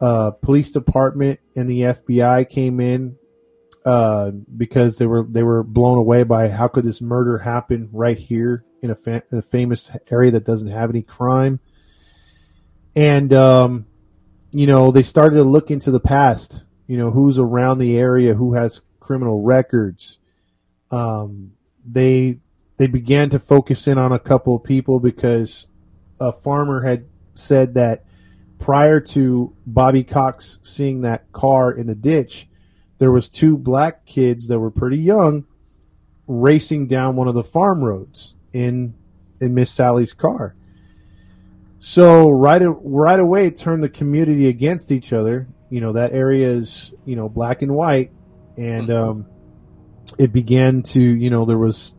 [0.00, 3.16] Uh, police department and the FBI came in
[3.86, 8.18] uh, because they were they were blown away by how could this murder happen right
[8.18, 11.60] here in a, fa- in a famous area that doesn't have any crime.
[12.94, 13.86] And um,
[14.52, 16.64] you know, they started to look into the past.
[16.86, 20.18] You know, who's around the area, who has criminal records.
[20.90, 21.52] Um,
[21.84, 22.38] they
[22.76, 25.66] they began to focus in on a couple of people because
[26.20, 28.04] a farmer had said that
[28.58, 32.48] prior to Bobby Cox seeing that car in the ditch,
[32.98, 35.46] there was two black kids that were pretty young
[36.26, 38.94] racing down one of the farm roads in
[39.40, 40.54] in Miss Sally's car.
[41.78, 46.48] So right right away, it turned the community against each other, you know that area
[46.48, 48.12] is you know black and white,
[48.56, 49.26] and um,
[50.18, 51.94] it began to you know there was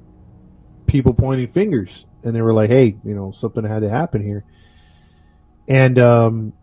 [0.88, 4.43] people pointing fingers, and they were like, hey, you know something had to happen here,
[5.67, 6.54] and um,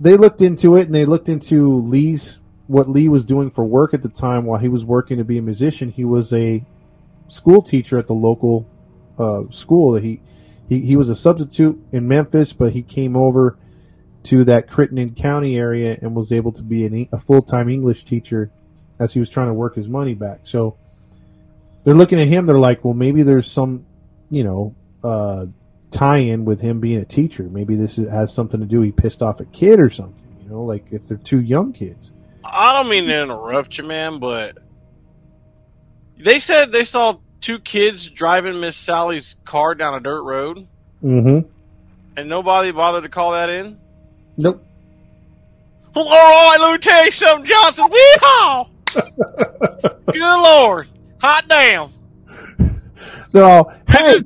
[0.00, 3.94] they looked into it, and they looked into Lee's what Lee was doing for work
[3.94, 5.90] at the time while he was working to be a musician.
[5.90, 6.64] He was a
[7.28, 8.68] school teacher at the local
[9.18, 10.20] uh, school that he,
[10.68, 13.58] he he was a substitute in Memphis, but he came over
[14.24, 18.04] to that Crittenden County area and was able to be an, a full time English
[18.04, 18.50] teacher
[18.98, 20.40] as he was trying to work his money back.
[20.42, 20.76] So
[21.84, 22.46] they're looking at him.
[22.46, 23.86] They're like, well, maybe there's some,
[24.30, 24.74] you know,
[25.04, 25.46] uh,
[25.90, 27.44] tie in with him being a teacher.
[27.44, 28.80] Maybe this is, has something to do.
[28.80, 30.26] He pissed off a kid or something.
[30.42, 32.10] You know, like if they're two young kids.
[32.44, 34.58] I don't mean to interrupt you, man, but
[36.18, 40.66] they said they saw two kids driving Miss Sally's car down a dirt road,
[41.04, 41.48] Mm-hmm.
[42.16, 43.78] and nobody bothered to call that in.
[44.38, 44.62] Nope.
[45.94, 47.86] Well, all right, let me tell you something, Johnson.
[47.88, 48.70] Weehaw!
[50.06, 51.92] Good lord, hot damn!
[53.32, 54.16] They're all, hey,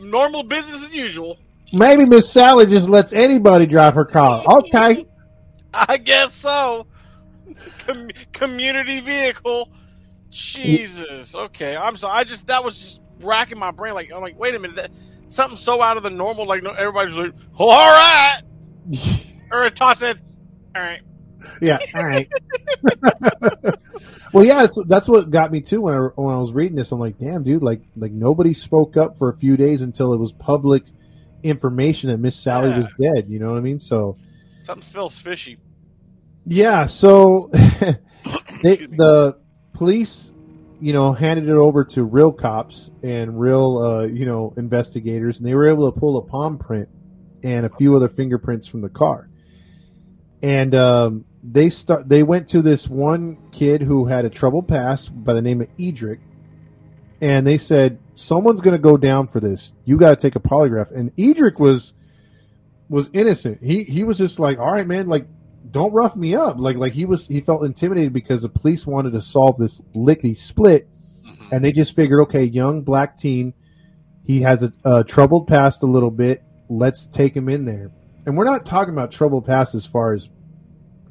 [0.00, 1.38] Normal business as usual.
[1.72, 4.42] maybe Miss Sally just lets anybody drive her car.
[4.46, 5.06] Okay.
[5.74, 6.86] I guess so.
[7.86, 9.68] Com- community vehicle.
[10.38, 11.34] Jesus.
[11.34, 12.20] Okay, I'm sorry.
[12.20, 13.94] I just that was just racking my brain.
[13.94, 14.90] Like I'm like, wait a minute, that,
[15.28, 16.46] something so out of the normal.
[16.46, 18.40] Like no, everybody's like, oh, all right.
[19.52, 20.20] or Todd said,
[20.74, 21.00] all right.
[21.62, 21.78] Yeah.
[21.94, 22.28] All right.
[24.32, 26.90] well, yeah, that's, that's what got me too when I when I was reading this.
[26.90, 30.18] I'm like, damn, dude, like like nobody spoke up for a few days until it
[30.18, 30.82] was public
[31.44, 32.76] information that Miss Sally Yeah.
[32.78, 33.26] was dead.
[33.28, 33.78] You know what I mean?
[33.78, 34.16] So
[34.62, 35.58] Something feels fishy.
[36.44, 37.50] yeah, so
[38.62, 39.38] they, the
[39.78, 40.32] police,
[40.80, 45.46] you know, handed it over to real cops and real, uh, you know, investigators, and
[45.48, 46.88] they were able to pull a palm print
[47.44, 49.28] and a few other fingerprints from the car.
[50.42, 52.08] And um, they start.
[52.08, 55.68] They went to this one kid who had a troubled past by the name of
[55.78, 56.20] Edric,
[57.20, 59.72] and they said someone's going to go down for this.
[59.84, 60.90] You got to take a polygraph.
[60.90, 61.92] And Edric was
[62.88, 63.62] was innocent.
[63.62, 65.26] He he was just like, all right, man, like
[65.70, 66.58] don't rough me up.
[66.58, 70.34] Like like he was he felt intimidated because the police wanted to solve this lickety
[70.34, 70.88] split,
[71.50, 73.54] and they just figured, okay, young black teen,
[74.24, 76.42] he has a, a troubled past a little bit.
[76.68, 77.90] Let's take him in there.
[78.26, 80.28] And we're not talking about troubled past as far as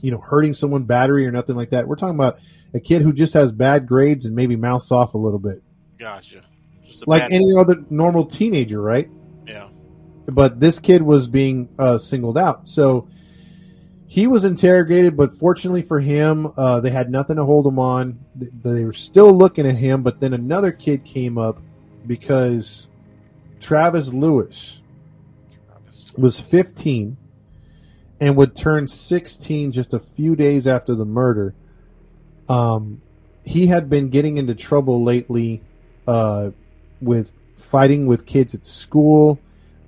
[0.01, 1.87] you know hurting someone, battery or nothing like that.
[1.87, 2.39] We're talking about
[2.73, 5.63] a kid who just has bad grades and maybe mouths off a little bit,
[5.99, 6.41] Gotcha.
[7.05, 9.09] Like bad- any other normal teenager, right?
[9.47, 9.69] yeah.
[10.25, 12.67] but this kid was being uh, singled out.
[12.67, 13.07] So
[14.07, 18.19] he was interrogated, but fortunately for him, uh, they had nothing to hold him on.
[18.39, 21.59] Th- They were still looking at him, but then another kid came up
[22.05, 22.87] because
[23.59, 24.81] Travis Lewis
[26.17, 27.17] was 15
[28.19, 31.53] and would turn 16 just a few days after the murder.
[32.47, 33.01] Um,
[33.43, 35.61] he had been getting into trouble lately
[36.07, 36.51] uh,
[37.01, 39.37] with fighting with kids at school.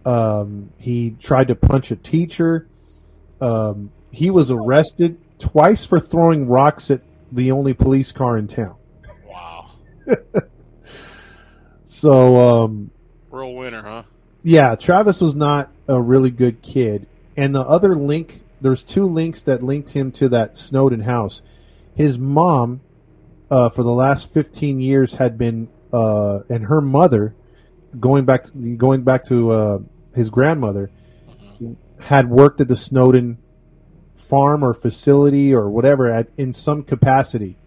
[0.06, 2.68] Um, he tried to punch a teacher.
[3.42, 8.76] Um, he was arrested twice for throwing rocks at the only police car in town.
[9.26, 9.72] Wow.
[11.92, 12.92] So, um,
[13.32, 14.04] Real winner, huh?
[14.44, 17.08] yeah, Travis was not a really good kid.
[17.36, 21.42] And the other link, there's two links that linked him to that Snowden house.
[21.96, 22.82] His mom,
[23.50, 27.34] uh, for the last 15 years, had been, uh, and her mother,
[28.00, 29.80] going back to, going back to uh,
[30.14, 30.92] his grandmother,
[32.00, 33.40] had worked at the Snowden
[34.30, 37.58] farm or facility or whatever at, in some capacity,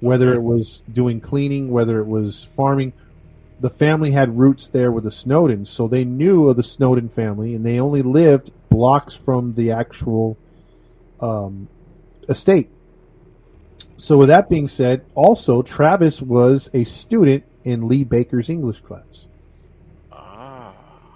[0.00, 2.92] whether it was doing cleaning, whether it was farming
[3.62, 7.54] the family had roots there with the Snowdens, so they knew of the Snowden family,
[7.54, 10.36] and they only lived blocks from the actual
[11.20, 11.68] um,
[12.28, 12.70] estate.
[13.96, 19.26] So, with that being said, also Travis was a student in Lee Baker's English class.
[20.10, 20.72] Ah.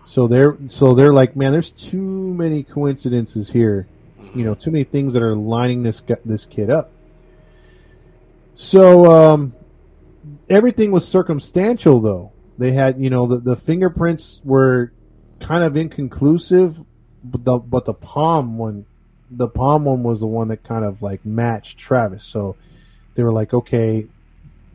[0.07, 3.89] So they're so they're like, man, there's too many coincidences here.
[4.37, 6.91] You know, too many things that are lining this this kid up.
[8.55, 9.55] So um,
[10.49, 12.33] everything was circumstantial, though.
[12.59, 14.93] They had, you know, the, the fingerprints were
[15.41, 16.79] kind of inconclusive,
[17.23, 18.87] but the but the palm one,
[19.31, 22.25] the palm one was the one that kind of like matched Travis.
[22.25, 22.57] So
[23.15, 24.07] they were like, okay,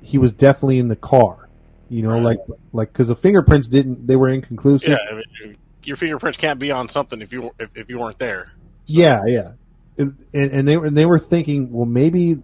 [0.03, 1.49] he was definitely in the car.
[1.89, 2.24] You know, Right.
[2.24, 2.39] like
[2.72, 4.89] like because the fingerprints didn't, they were inconclusive.
[4.89, 4.97] Yeah.
[5.12, 8.51] I mean, your fingerprints can't be on something if you if, if you weren't there.
[8.86, 9.51] Yeah, yeah,
[9.97, 12.41] and, and they were and they were thinking, well, maybe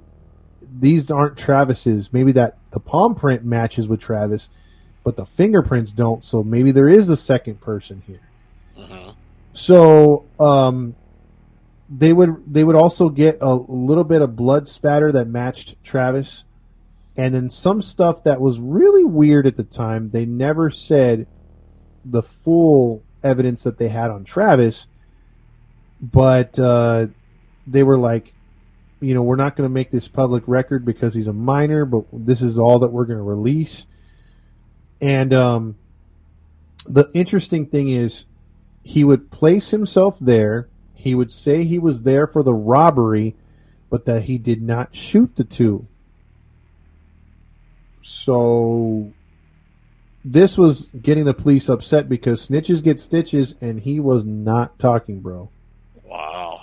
[0.61, 2.13] these aren't Travis's.
[2.13, 4.49] Maybe that the palm print matches with Travis,
[5.03, 6.23] but the fingerprints don't.
[6.23, 8.21] So maybe there is a second person here.
[8.77, 9.15] Mhm.
[9.53, 10.95] So um,
[11.89, 16.43] they would they would also get a little bit of blood spatter that matched Travis,
[17.17, 20.09] and then some stuff that was really weird at the time.
[20.09, 21.27] They never said
[22.05, 24.87] the full evidence that they had on Travis,
[26.01, 27.07] but uh,
[27.65, 28.33] they were like,
[28.99, 32.05] you know, we're not going to make this public record because he's a minor, but
[32.11, 33.85] this is all that we're going to release.
[34.99, 35.75] And um,
[36.85, 38.25] the interesting thing is,
[38.83, 40.69] he would place himself there.
[40.93, 43.35] He would say he was there for the robbery,
[43.89, 45.87] but that he did not shoot the two.
[48.01, 49.11] So
[50.23, 55.19] this was getting the police upset because snitches get stitches, and he was not talking,
[55.19, 55.49] bro.
[56.03, 56.61] Wow.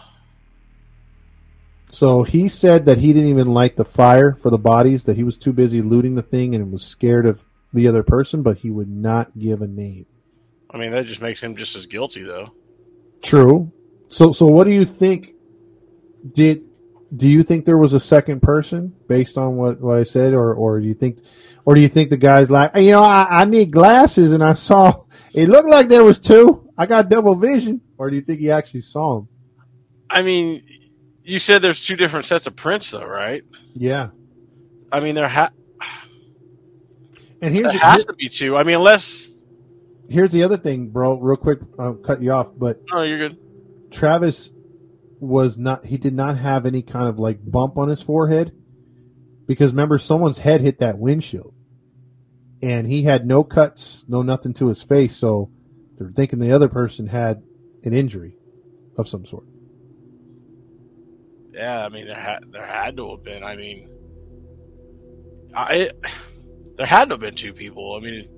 [1.95, 5.23] So he said that he didn't even light the fire for the bodies, that he
[5.23, 8.71] was too busy looting the thing and was scared of the other person, but he
[8.71, 10.07] would not give a name.
[10.71, 12.53] I mean, that just makes him just as guilty, though.
[13.23, 13.73] True.
[14.09, 15.35] So so what do you think
[16.33, 16.65] did
[17.15, 20.55] do you think there was a second person based on what, what I said or
[20.55, 21.19] or do you think
[21.65, 24.55] or do you think the guy's like you know I, I need glasses and I
[24.55, 26.71] saw it looked like there was two.
[26.77, 29.29] I got double vision or do you think he actually saw him?
[30.11, 30.63] I mean,
[31.25, 33.43] you said there's two different sets of prints, though, right?
[33.75, 34.09] Yeah.
[34.93, 35.51] I mean, there, ha-
[37.43, 38.57] And here's there has to be two.
[38.57, 39.31] I mean, unless.
[40.09, 41.19] here's the other thing, bro.
[41.19, 43.39] Real quick, I'll cut you off, but No, you're good.
[43.91, 44.51] Travis
[45.21, 48.53] was not he did not have any kind of like bump on his forehead
[49.47, 51.55] because remember someone's head hit that windshield
[52.61, 55.51] and he had no cuts no nothing to his face so
[55.97, 57.43] they're thinking the other person had
[57.85, 58.37] an injury
[58.99, 59.45] of some sort
[61.55, 63.45] Yeah, I mean, there had there had to have been.
[63.45, 63.91] I mean,
[65.55, 65.91] I
[66.77, 67.95] there had to have been two people.
[67.95, 68.29] I mean,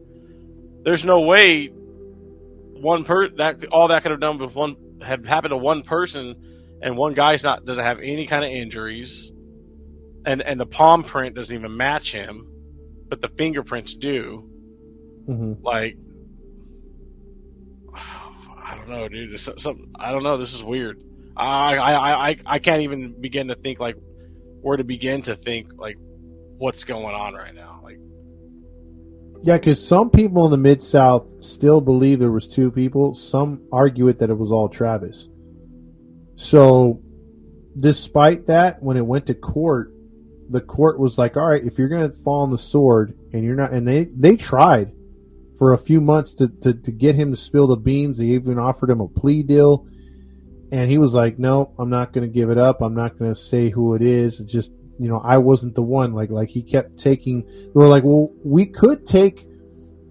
[0.85, 5.53] there's no way one per that all that could have done with one had happened
[5.53, 9.33] to one person, and one guy's not doesn't have any kind of injuries,
[10.27, 12.53] and and the palm print doesn't even match him,
[13.09, 14.47] but the fingerprints do.
[15.27, 15.65] mm-hmm.
[15.65, 15.97] Like,
[17.95, 19.33] I don't know, dude.
[19.33, 20.37] This, some, I don't know.
[20.37, 21.01] This is weird.
[21.37, 23.97] I, I, I, can't even begin to think like
[24.63, 25.97] where to begin to think like
[26.59, 27.81] what's going on right now.
[27.83, 27.99] Like,
[29.43, 33.15] yeah because some people in the mid-south still believe there was two people.
[33.15, 35.29] Some argue it that it was all travis.
[36.37, 37.03] So
[37.79, 39.93] despite that when it went to court
[40.49, 43.45] the court was like all right if you're going to fall on the sword and
[43.45, 44.93] you're not and they they tried
[45.59, 48.19] for a few months to, to, to get him to spill the beans.
[48.19, 49.87] They even offered him a plea deal
[50.73, 52.81] and he was like no i'm not going to give it up.
[52.81, 54.41] I'm not going to say who it is.
[54.41, 56.13] It's just you know i wasn't the one.
[56.13, 59.47] Like like he kept taking they were like well we could take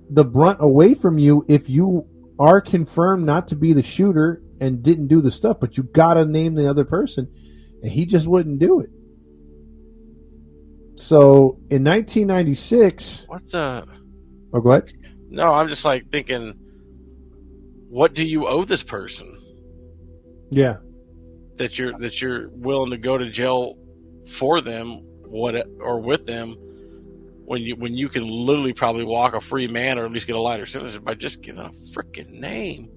[0.09, 2.07] the brunt away from you if you
[2.39, 6.25] are confirmed not to be the shooter and didn't do the stuff but you gotta
[6.25, 7.31] name the other person.
[7.81, 8.89] And he just wouldn't do it.
[10.97, 13.85] So in 1996 what the?
[14.53, 14.91] oh go ahead.
[15.29, 16.53] No, I'm just like thinking,
[17.89, 19.44] what do you owe this person
[20.55, 20.77] yeah
[21.57, 23.75] that you're that you're willing to go to jail
[24.39, 26.55] for them, what or with them,
[27.45, 30.35] when you when you can literally probably walk a free man or at least get
[30.35, 32.89] a lighter sentence by just giving a freaking name.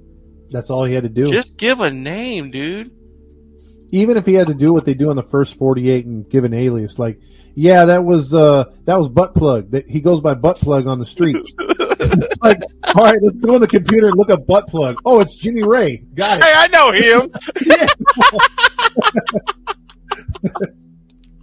[0.50, 2.90] that's all he had to do Just give a name, dude.
[3.90, 6.44] even if he had to do what they do on the first 48 and give
[6.44, 7.20] an alias like
[7.54, 10.98] yeah that was uh that was butt plug that he goes by butt plug on
[10.98, 11.54] the streets
[12.01, 12.61] it's like
[12.94, 14.99] all right let's go on the computer and look up butt plug.
[15.05, 16.05] Oh it's jimmy ray.
[16.14, 16.44] Got it.
[16.44, 17.30] Hey, I know him.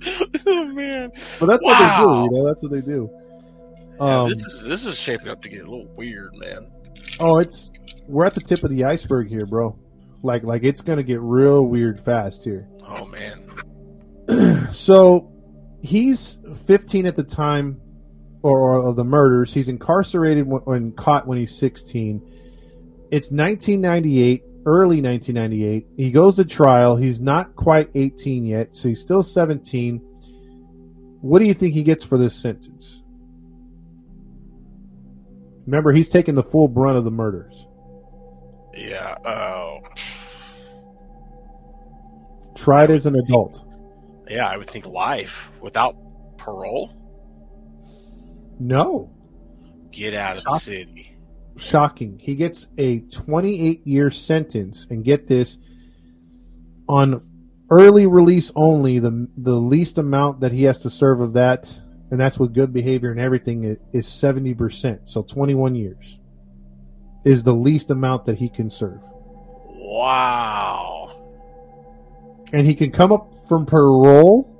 [0.48, 3.10] oh man, but that's what they do you know that's what they do.
[4.00, 6.68] Yeah, um, this is this is shaping up to get a little weird, man.
[7.20, 7.70] oh it's
[8.08, 9.78] we're at the tip of the iceberg here bro.
[10.22, 12.68] Like like it's gonna get real weird fast here.
[12.88, 13.50] Oh man,
[14.74, 15.32] So
[15.82, 17.80] he's 15 at the time
[18.46, 19.54] or, or of the murders.
[19.54, 22.18] He's incarcerated when, when caught when he's 16.
[23.12, 25.88] It's 1998, early 1998.
[25.98, 26.96] He goes to trial.
[26.96, 29.98] He's not quite 18 yet, so he's still 17.
[31.22, 33.02] What do you think he gets for this sentence?
[35.66, 37.66] Remember, he's taking the full brunt of the murders.
[38.78, 39.16] yeah.
[39.26, 39.80] Oh,
[42.56, 43.66] Tried as an adult.
[44.30, 44.48] yeah.
[44.48, 45.96] I would think life without
[46.38, 46.92] parole.
[48.60, 49.12] No.
[49.92, 51.18] Get out of the city.
[51.58, 52.20] shocking.
[52.20, 55.58] He gets a 28 year sentence, and get this
[56.88, 57.22] on
[57.70, 59.00] early release only.
[59.00, 61.74] The the least amount that he has to serve of that,
[62.12, 65.10] and that's with good behavior and everything, is 70 percent.
[65.10, 66.20] So 21 years
[67.26, 69.02] is the least amount that he can serve.
[69.68, 71.16] Wow.
[72.54, 74.52] and he can come up from parole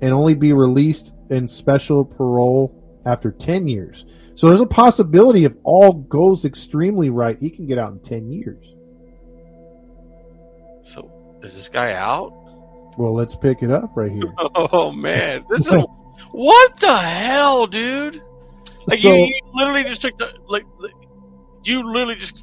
[0.00, 2.74] and only be released in special parole
[3.08, 4.04] after 10 years.
[4.34, 8.30] So there's a possibility if all goes extremely right, he can get out in 10
[8.30, 8.64] years.
[10.84, 11.10] So
[11.42, 12.32] is this guy out?
[12.96, 14.32] Well, let's pick it up right here.
[14.56, 15.74] Oh man, this is
[16.32, 18.20] what the hell, dude!
[18.86, 20.64] Like So- you, you literally just took the like
[21.64, 22.42] you literally just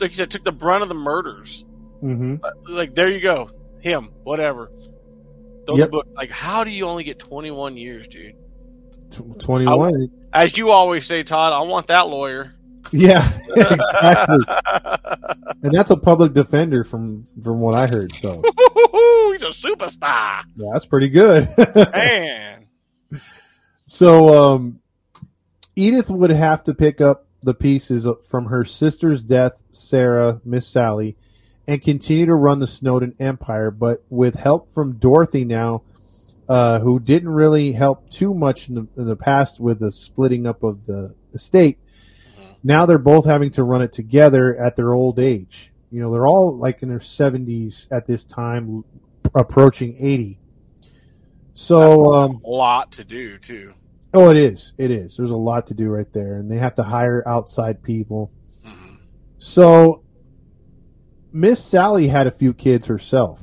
[0.00, 1.64] like you said took the brunt of the murders.
[2.00, 2.36] hmm
[2.68, 4.70] Like there you go, him, whatever.
[5.70, 5.90] Yep.
[5.90, 8.34] book, like how do you only get twenty one years, dude?
[9.10, 10.10] 21.
[10.32, 12.54] As you always say, Todd, I want that lawyer.
[12.90, 14.44] Yeah, exactly.
[15.62, 18.14] And that's a public defender from from what I heard.
[18.16, 18.42] So
[19.32, 21.48] He's a superstar, yeah, that's pretty good.
[21.76, 22.66] man.
[23.86, 24.80] so um,
[25.76, 31.16] Edith would have to pick up the pieces from her sister's death, Sarah, Miss Sally,
[31.66, 33.70] and continue to run the Snowden empire.
[33.70, 35.82] But with help from Dorothy now,
[36.48, 40.46] uh, who didn't really help too much in the, in the past with the splitting
[40.46, 41.78] up of the estate.
[42.64, 45.72] Now they're both having to run it together at their old age.
[45.90, 48.84] You know, they're all like in their 70s at this time,
[49.34, 50.38] approaching 80.
[51.54, 53.72] So, um, A lot to do too.
[54.14, 54.72] oh, it is.
[54.78, 55.16] It is.
[55.16, 58.30] There's a lot to do right there, and they have to hire outside people.
[58.64, 58.98] Mhm.
[59.38, 60.02] So,
[61.32, 63.42] Miss Sally had a few kids herself,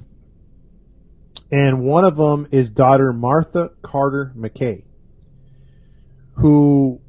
[1.51, 4.83] and one of them is daughter Martha Carter McKay,
[6.33, 7.01] who,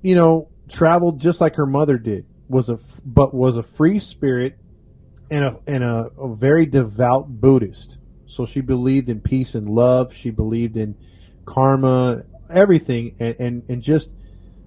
[0.00, 4.58] you know, traveled just like her mother did, was a but was a free spirit
[5.30, 7.98] and a and a, a very devout Buddhist.
[8.26, 10.12] So she believed in peace and love.
[10.14, 10.96] She believed in
[11.44, 14.14] karma, everything, and and, and just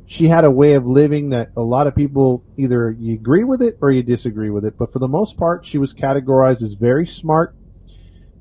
[0.05, 3.61] she had a way of living that a lot of people either you agree with
[3.61, 4.77] it or you disagree with it.
[4.77, 7.55] But for the most part, she was categorized as very smart,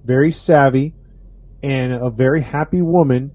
[0.06, 0.94] very savvy,
[1.62, 3.32] and a very happy woman.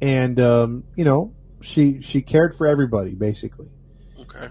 [0.00, 3.68] And um, you know, she she cared for everybody basically.
[4.20, 4.48] Okay.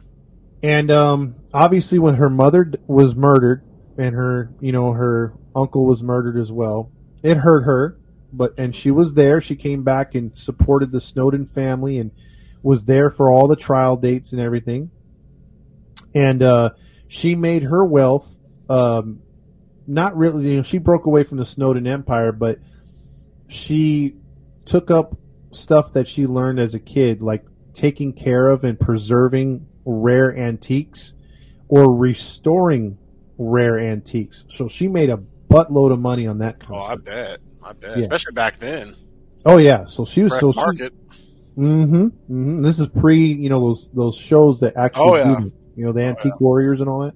[0.64, 3.64] And um, obviously, when her mother was murdered
[3.98, 6.92] and her, you know, her uncle was murdered as well,
[7.22, 8.00] it hurt her.
[8.32, 9.42] But and she was there.
[9.42, 12.12] She came back and supported the Snowden family and
[12.64, 14.90] was there for all the trial dates and everything.
[16.16, 16.72] And uh,
[17.08, 18.40] she made her wealth.
[18.70, 19.20] Um,
[19.88, 22.60] not really, you know, she broke away from the Snowden empire, but
[23.48, 24.16] she
[24.66, 25.18] took up
[25.52, 31.14] stuff that she learned as a kid, like taking care of and preserving rare antiques
[31.68, 32.98] or restoring
[33.38, 34.46] rare antiques.
[34.50, 35.20] So she made a
[35.50, 37.40] buttload of money on that kind Oh, I bet.
[37.64, 37.98] I bet.
[37.98, 38.04] Yeah.
[38.04, 38.96] Especially back then.
[39.46, 40.94] Oh yeah, so she was Fresh so she, market.
[41.58, 45.40] Mm-hmm, hmm This is pre, you know, those those shows that actually, Oh, yeah.
[45.76, 47.16] you know, the Antique Warriors and all that.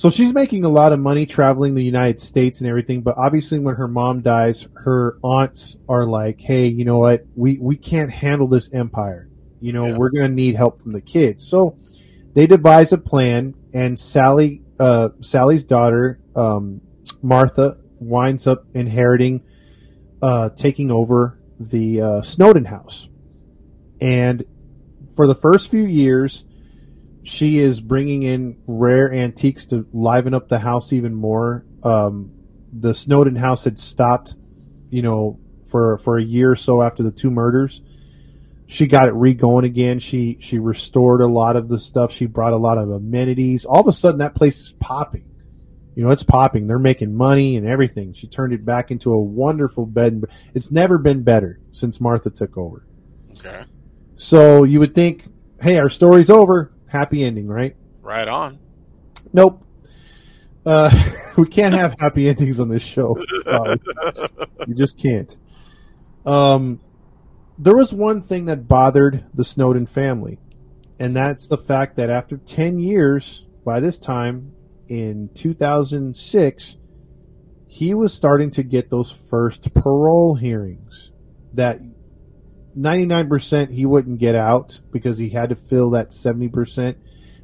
[0.00, 3.02] So she's making a lot of money traveling the United States and everything.
[3.02, 7.26] But obviously, when her mom dies, her aunts are like, "Hey, you know what?
[7.36, 9.28] We we can't handle this empire.
[9.60, 9.98] You know, Yeah.
[9.98, 11.76] we're going to need help from the kids." So
[12.32, 16.80] they devise a plan, and Sally, uh, Sally's daughter, um,
[17.20, 19.42] Martha, winds up inheriting,
[20.22, 23.10] uh, taking over the uh, Snowden house,
[24.00, 24.44] and
[25.14, 26.46] for the first few years
[27.22, 31.64] she is bringing in rare antiques to liven up the house even more.
[31.82, 32.32] Um,
[32.72, 34.34] the Snowden house had stopped,
[34.90, 37.82] you know, for for a year or so after the two murders.
[38.66, 39.98] She got it re-going again.
[39.98, 42.12] She she restored a lot of the stuff.
[42.12, 43.64] She brought a lot of amenities.
[43.64, 45.24] All of a sudden, that place is popping.
[45.96, 46.68] You know, it's popping.
[46.68, 48.12] They're making money and everything.
[48.12, 50.12] She turned it back into a wonderful bed.
[50.12, 52.86] and- It's never been better since Martha took over.
[53.32, 53.64] Okay.
[54.14, 55.24] So you would think,
[55.60, 56.70] hey, our story's over.
[56.90, 57.76] Happy ending, right?
[58.02, 58.58] Right on.
[59.32, 59.64] Nope.
[60.66, 60.90] Uh,
[61.38, 63.16] we can't have happy endings on this show.
[63.44, 63.80] Sorry.
[64.66, 65.36] you just can't.
[66.26, 66.80] Um,
[67.58, 70.40] there was one thing that bothered the Snowden family,
[70.98, 74.52] and that's the fact that after 10 years, by this time
[74.88, 76.76] in 2006,
[77.68, 81.12] he was starting to get those first parole hearings
[81.52, 81.78] that
[82.76, 86.96] 99% he wouldn't get out because he had to fill that 70%.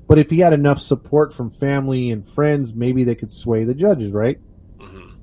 [0.09, 3.75] But if he had enough support from family and friends, maybe they could sway the
[3.75, 4.39] judges, right?
[4.79, 5.15] hmm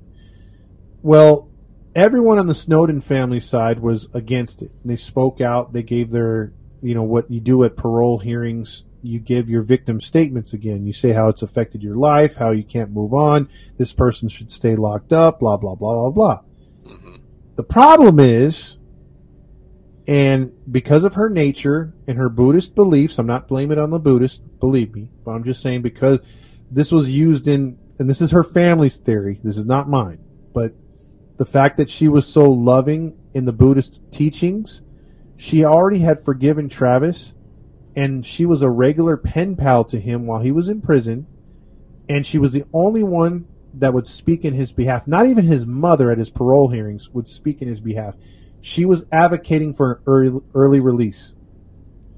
[1.02, 1.48] Well,
[1.94, 4.72] everyone on the Snowden family side was against it.
[4.82, 5.72] And they spoke out.
[5.72, 6.52] They gave their,
[6.82, 8.84] you know, what you do at parole hearings.
[9.02, 10.84] You give your victim statements again.
[10.84, 13.48] You say how it's affected your life, how you can't move on.
[13.76, 16.40] This person should stay locked up, blah, blah, blah, blah, blah.
[16.84, 17.16] hmm
[17.54, 18.78] The problem is,
[20.06, 23.98] and because of her nature and her Buddhist beliefs, I'm not blaming it on the
[23.98, 26.18] Buddhist, believe me, but I'm just saying because
[26.70, 30.18] this was used in, and this is her family's theory, this is not mine.
[30.52, 30.74] but
[31.36, 34.82] the fact that she was so loving in the Buddhist teachings,
[35.36, 37.34] she already had forgiven Travis,
[37.96, 41.26] and she was a regular pen pal to him while he was in prison,
[42.08, 45.08] and she was the only one that would speak in his behalf.
[45.08, 48.14] Not even his mother at his parole hearings would speak in his behalf.
[48.64, 51.34] She was advocating for an early, early release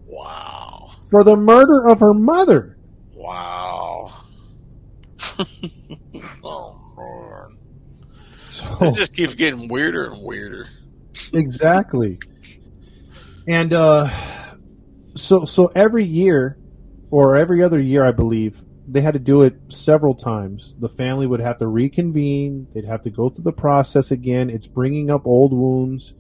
[0.07, 0.93] Wow.
[1.11, 2.79] for the murder of her mother.
[3.13, 4.13] Wow.
[6.45, 7.59] oh man.
[8.37, 10.69] So, It just keeps getting weirder and weirder.
[11.33, 12.21] exactly.
[13.49, 14.09] And uh,
[15.17, 16.59] so so every year,
[17.11, 20.77] or every other year, I believe they had to do it several times.
[20.79, 22.69] The family would have to reconvene.
[22.73, 24.49] They'd have to go through the process again.
[24.49, 26.15] It's bringing up old wounds,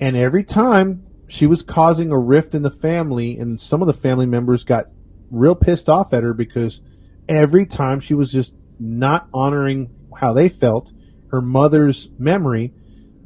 [0.00, 3.92] and every time she was causing a rift in the family, and some of the
[3.92, 4.86] family members got
[5.30, 6.80] real pissed off at her because
[7.28, 10.92] every time she was just not honoring how they felt,
[11.28, 12.72] her mother's memory,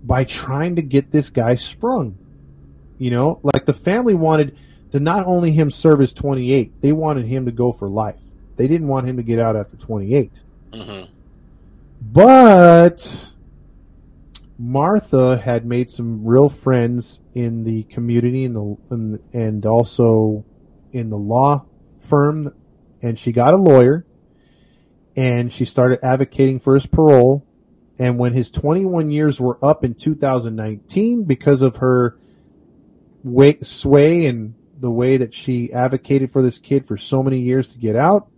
[0.02, 2.16] by trying to get this guy sprung.
[2.98, 4.56] You know, like the family wanted
[4.92, 8.20] to not only him serve his 28, they wanted him to go for life.
[8.56, 10.42] They didn't want him to get out after 28.
[10.72, 11.02] hmm
[12.02, 13.32] But
[14.60, 20.44] Martha had made some real friends in the community and the and, and also
[20.92, 21.64] in the law
[21.98, 22.52] firm
[23.00, 24.04] and she got a lawyer
[25.16, 27.46] and she started advocating for his parole
[27.98, 32.18] and when his 21 years were up in 2019 because of her
[33.24, 37.72] weight sway and the way that she advocated for this kid for so many years
[37.72, 38.28] to get out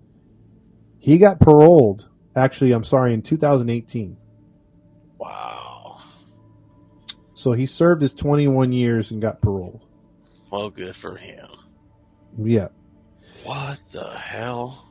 [1.01, 4.17] he got paroled actually i'm sorry in 2018
[5.19, 5.62] Wow.
[7.43, 9.85] So he served his 21 years and got paroled
[10.51, 11.47] Well, good for him.
[12.39, 12.69] yeah
[13.45, 14.89] What the hell?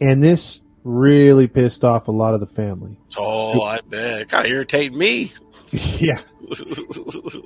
[0.00, 4.28] and this really pissed off a lot of the family Oh, I bet.
[4.30, 5.32] Kind of irritate me.
[5.72, 6.22] yeah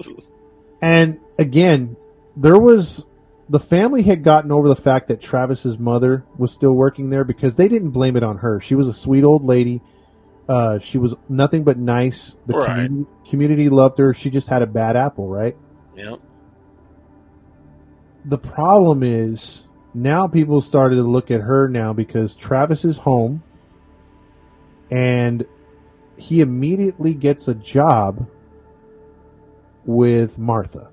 [0.83, 1.97] And again,
[2.37, 3.05] there was
[3.49, 7.57] the family had gotten over the fact that Travis's mother was still working there because
[7.57, 8.61] they didn't blame it on her.
[8.61, 9.81] She was a sweet old lady.
[10.49, 12.37] Uh, she was nothing but nice.
[12.47, 12.67] The Right.
[12.87, 14.15] community, community loved her.
[14.15, 15.57] She just had a bad apple, right?
[15.97, 16.19] yep.
[18.27, 23.43] The problem is now people started to look at her now because Travis is home
[24.91, 25.47] and
[26.17, 28.27] he immediately gets a job
[29.85, 30.91] with Martha.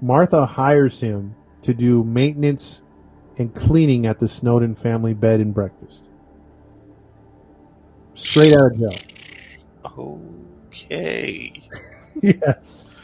[0.00, 2.82] Martha hires him to do maintenance
[3.38, 6.08] and cleaning at the Snowden family bed and breakfast.
[8.16, 8.98] Straight out of jail.
[10.72, 11.62] Okay.
[12.22, 12.94] yes.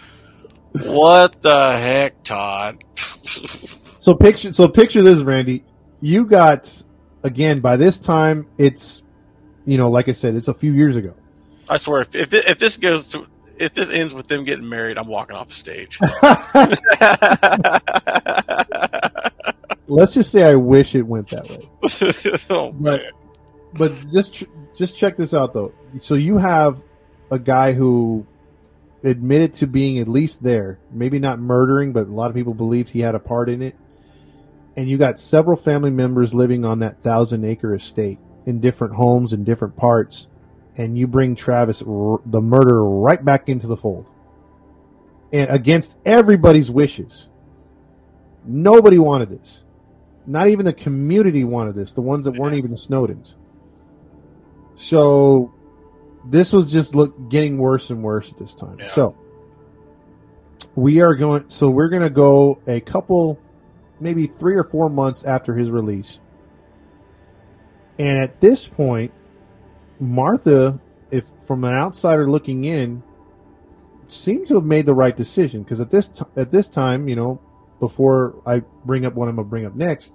[0.85, 2.83] What the heck, Todd?
[4.03, 5.63] So picture so picture this, Randy.
[6.01, 6.83] You got
[7.23, 9.01] again by this time it's
[9.65, 11.15] you know, like I said, it's a few years ago.
[11.69, 13.27] I swear, if if, if this goes to
[13.59, 16.01] if this ends with them getting married, I'm walking off the stage.
[19.87, 21.69] Let's just say I wish it went that way.
[22.51, 23.13] oh, But man.
[23.75, 24.45] But just
[24.75, 25.73] just check this out though.
[26.01, 26.83] So you have
[27.31, 28.27] a guy who
[29.05, 32.91] admitted to being at least there, maybe not murdering, but a lot of people believed
[32.91, 33.77] he had a part in it.
[34.77, 39.33] And you got several family members living on that thousand acre estate in different homes
[39.33, 40.29] in different parts,
[40.77, 44.11] and you bring Travis, the murderer, right back into the fold,
[45.33, 47.29] and against everybody's wishes.
[48.45, 49.63] Nobody wanted this.
[50.27, 51.93] Not even the community wanted this.
[51.93, 53.35] The ones that weren't even the Snowdens.
[54.75, 55.53] So
[56.25, 58.79] this was just look getting worse and worse at this time.
[58.79, 58.91] Yeah.
[58.91, 59.17] So
[60.75, 61.49] we are going.
[61.49, 63.39] So we're going to go a couple,
[64.01, 66.21] maybe three or four months after his release.
[67.99, 69.13] And at this point,
[70.01, 73.03] Martha, if from an outsider looking in,
[74.09, 77.17] seems to have made the right decision because at this t- at this time, you
[77.17, 77.41] know,
[77.81, 80.13] before I bring up what I'm gonna bring up next,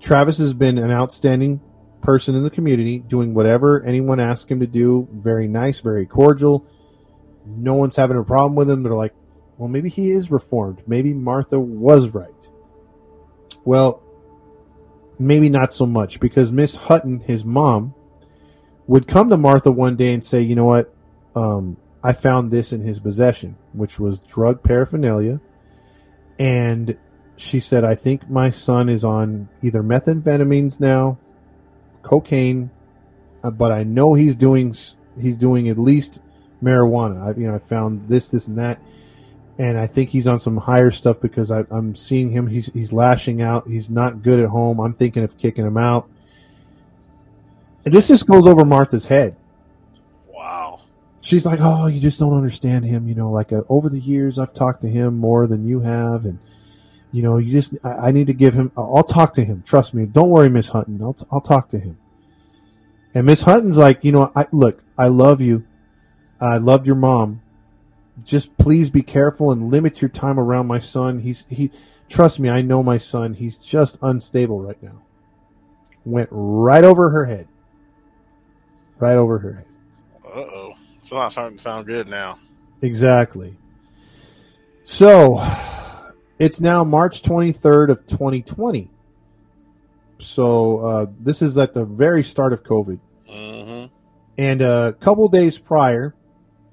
[0.00, 1.60] Travis has been an outstanding
[2.00, 5.08] person in the community, doing whatever anyone asks him to do.
[5.12, 6.66] Very nice, very cordial.
[7.46, 8.82] No one's having a problem with him.
[8.82, 9.14] They're like,
[9.58, 10.82] well, maybe he is reformed.
[10.86, 12.48] Maybe Martha was right.
[13.64, 14.02] Well,
[15.18, 17.94] maybe not so much because Miss Hutton, his mom,
[18.86, 20.94] would come to Martha one day and say, you know what?
[21.34, 25.40] Um, I found this in his possession, which was drug paraphernalia.
[26.38, 26.96] And
[27.36, 31.18] she said, I think my son is on either methamphetamines now,
[32.06, 32.70] cocaine,
[33.42, 34.74] uh, but I know he's doing
[35.20, 36.20] he's doing at least
[36.62, 37.20] marijuana.
[37.20, 38.80] I, you know, I found this, this, and that,
[39.58, 42.46] and I think he's on some higher stuff because I, I'm seeing him.
[42.46, 43.66] He's he's lashing out.
[43.68, 44.78] He's not good at home.
[44.80, 46.08] I'm thinking of kicking him out.
[47.84, 49.36] And this just goes over Martha's head.
[50.26, 50.80] Wow.
[51.22, 53.08] She's like, "Oh, you just don't understand him.
[53.08, 56.24] You know, like uh, over the years, I've talked to him more than you have,
[56.24, 56.38] and
[57.12, 58.72] you know, you just I, I need to give him.
[58.76, 59.62] I'll talk to him.
[59.66, 60.06] Trust me.
[60.06, 61.00] Don't worry, Miss Hutton.
[61.02, 61.98] I'll I'll talk to him."
[63.14, 64.82] And Miss Hutton's like, "You know, I look.
[64.98, 65.64] I love you.
[66.40, 67.42] I loved your mom.
[68.24, 71.20] Just please be careful and limit your time around my son.
[71.20, 71.70] He's he.
[72.08, 72.48] Trust me.
[72.48, 73.34] I know my son.
[73.34, 75.02] He's just unstable right now."
[76.04, 77.48] Went right over her head.
[78.98, 79.66] Right over her head.
[80.24, 80.72] Uh oh.
[81.00, 82.38] It's not starting to sound good now.
[82.82, 83.56] Exactly.
[84.84, 85.38] So
[86.38, 88.90] it's now March 23rd of 2020.
[90.18, 93.00] So uh, this is at the very start of COVID.
[93.28, 93.94] Mm-hmm.
[94.38, 96.14] And a couple days prior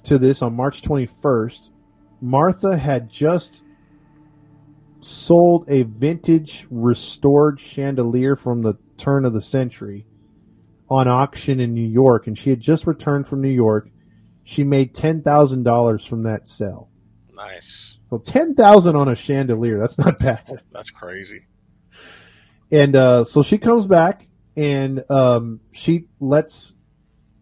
[0.03, 1.69] to this, on March 21st,
[2.21, 3.63] Martha had just
[5.01, 10.05] sold a vintage restored chandelier from the turn of the century
[10.89, 12.27] on auction in New York.
[12.27, 13.89] And she had just returned from New York.
[14.43, 16.89] She made $10,000 from that sale.
[17.33, 17.97] Nice.
[18.13, 19.79] So 10000 on a chandelier.
[19.79, 20.61] That's not bad.
[20.71, 21.47] That's crazy.
[22.71, 26.73] And uh, so she comes back and um, she lets,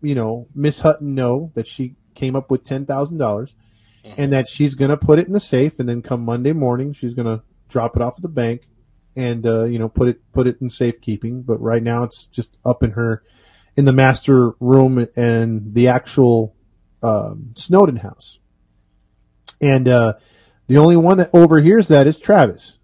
[0.02, 3.54] you know, Miss Hutton know that she came up with ten thousand dollars,
[4.04, 7.14] and that she's gonna put it in the safe, and then come Monday morning, she's
[7.14, 8.68] gonna drop it off at the bank,
[9.16, 11.42] and uh, you know, put it put it in safekeeping.
[11.42, 13.24] But right now, it's just up in her,
[13.76, 16.56] in the master room and the actual
[17.04, 18.40] um, Snowden house,
[19.60, 20.14] and uh,
[20.72, 22.78] the only one that overhears that is Travis.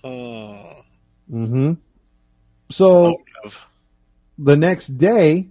[0.00, 0.54] Hmm.
[1.28, 1.72] Mm-hmm.
[2.70, 3.16] So
[4.38, 5.48] the next day,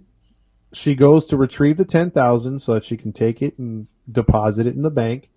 [0.72, 4.66] she goes to retrieve the ten thousand so that she can take it and deposit
[4.66, 5.28] it in the bank.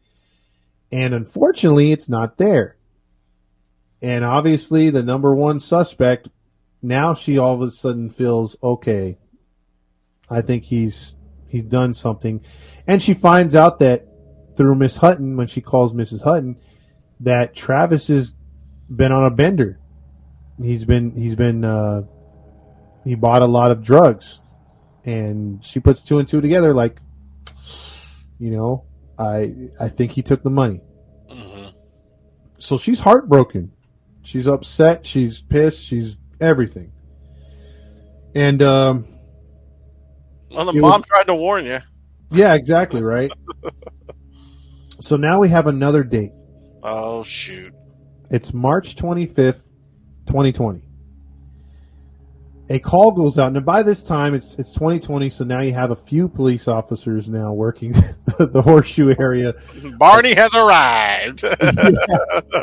[0.94, 2.78] And unfortunately, it's not there.
[4.02, 6.30] And obviously, the number one suspect.
[6.82, 9.18] Now she all of a sudden feels okay.
[10.30, 11.16] I think he's
[11.50, 12.46] he's done something,
[12.88, 14.08] and she finds out that
[14.62, 16.22] through Miss Hutton when she calls Mrs.
[16.22, 16.56] Hutton
[17.22, 18.36] that Travis has
[18.96, 19.80] been on a bender.
[20.62, 22.04] He's been he's been uh,
[23.04, 24.40] he bought a lot of drugs,
[25.04, 26.76] and she puts two and two together.
[26.76, 27.02] Like,
[28.38, 28.86] you know,
[29.18, 30.82] I I think he took the money.
[31.28, 31.70] hmm
[32.60, 33.72] So she's heartbroken.
[34.22, 35.08] She's upset.
[35.08, 35.84] She's pissed.
[35.84, 36.92] She's everything.
[38.36, 39.06] And um,
[40.52, 41.80] Well, the mom tried to warn you.
[42.30, 43.32] yeah, exactly right.
[45.02, 46.32] so now we have another date.
[46.84, 47.74] Oh shoot.
[48.30, 49.64] It's March 25th,
[50.28, 50.84] 2020.
[52.70, 55.92] A call goes out, and by this time it's it's 2020, so now you have
[55.92, 57.92] a few police officers now working
[58.40, 59.54] the horseshoe area.
[59.98, 61.42] Barney has arrived.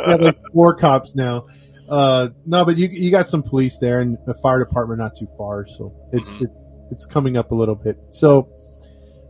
[0.07, 1.47] Have like four cops now.
[1.91, 5.29] Uh, no, but you you got some police there, and the fire department not too
[5.37, 6.43] far, so it's Mhm.
[6.43, 6.51] it,
[6.91, 7.99] it's coming up a little bit.
[8.11, 8.49] So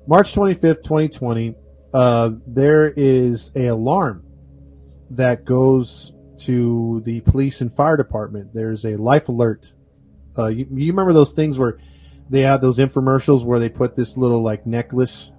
[0.06, 1.56] March 25th, 2020,
[1.92, 4.24] uh, there is a alarm
[5.10, 8.52] that goes to the police and fire department.
[8.54, 9.72] There's a life alert.
[10.36, 11.78] Uh, you, you remember those things where
[12.30, 15.30] they have those infomercials where they put this little like necklace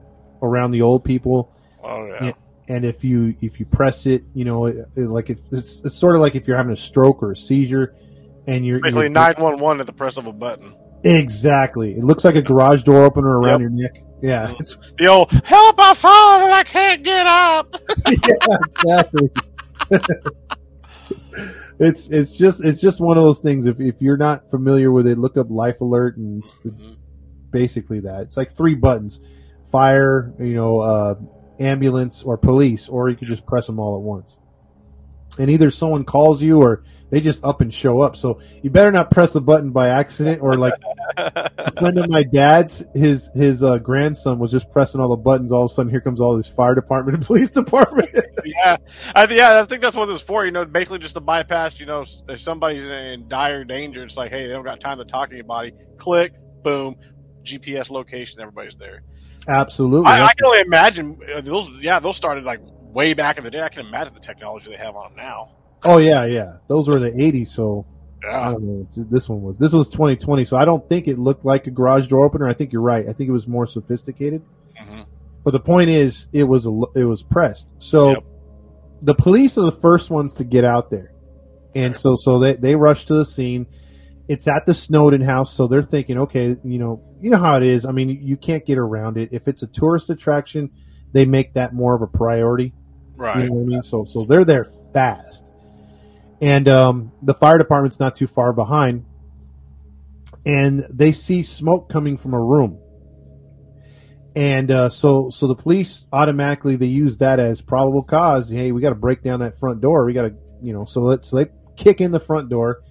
[0.42, 2.26] around the old people, oh yeah.
[2.26, 2.32] Yeah.
[2.68, 5.96] and if you if you press it, you know, it, it, like it, it's, it's
[5.96, 7.96] sort of like if you're having a stroke or a seizure,
[8.48, 10.76] and you're, Basically nine one one at the press of a button.
[11.04, 11.92] exactly.
[11.94, 14.04] It looks like a garage door opener around your neck.
[14.22, 17.74] Yeah, it's The old help I fall and I can't get up.
[18.86, 19.30] Yeah, exactly.
[21.80, 23.66] it's it's just it's just one of those things.
[23.66, 26.62] If if you're not familiar with it, look up Life Alert, and it's
[27.52, 28.24] basically that.
[28.24, 29.20] It's like three buttons:
[29.72, 31.16] fire, you know, uh,
[31.60, 34.38] ambulance, or police, or you can just press them all at once.
[35.38, 38.16] And either someone calls you, or they just up and show up.
[38.18, 40.74] So you better not press the button by accident, or like
[41.18, 45.52] a friend of my dad's, his his uh, grandson was just pressing all the buttons.
[45.52, 48.10] All of a sudden, here comes all this fire department and police department.
[48.46, 48.78] yeah,
[49.16, 50.46] I, th- yeah, I think that's what it was for.
[50.46, 51.80] You know, basically just to bypass.
[51.80, 54.98] You know, if somebody's in, in dire danger, it's like, hey, they don't got time
[54.98, 55.74] to talk to anybody.
[55.98, 56.34] Click,
[56.64, 56.96] boom,
[57.44, 59.04] GPS location, everybody's there.
[59.48, 60.08] Absolutely.
[60.08, 61.70] I, I can only imagine uh, those.
[61.80, 63.62] Yeah, those started like way back in the day.
[63.62, 65.56] I can imagine the technology they have on them now.
[65.84, 66.58] oh yeah, yeah.
[66.68, 67.86] Those were the '80s, so
[68.24, 68.88] Yeah, don't know.
[68.96, 72.08] This one was this was 2020, so I don't think it looked like a garage
[72.08, 72.48] door opener.
[72.48, 73.08] I think you're right.
[73.08, 74.42] I think it was more sophisticated.
[74.80, 75.06] Mhm.
[75.44, 77.74] But the point is, it was a, it was pressed.
[77.80, 78.24] So Yep.
[79.04, 81.14] the police are the first ones to get out there,
[81.76, 83.68] and so so they they rush to the scene.
[84.28, 87.64] It's at the Snowden house, so they're thinking, okay, you know, you know how it
[87.64, 87.84] is.
[87.86, 89.30] I mean, you can't get around it.
[89.32, 90.70] If it's a tourist attraction,
[91.14, 92.74] they make that more of a priority.
[93.18, 93.38] right.
[93.38, 93.82] You know what I mean?
[93.84, 95.49] So so they're there fast.
[96.42, 99.06] And um, the fire department's not too far behind.
[100.46, 102.80] and they see smoke coming from a room.
[104.36, 108.50] And uh, so, so the police automatically they use that as probable cause.
[108.50, 110.06] Hey, we got to break down that front door.
[110.06, 112.84] We got to, you know, so let's so they kick in the front door.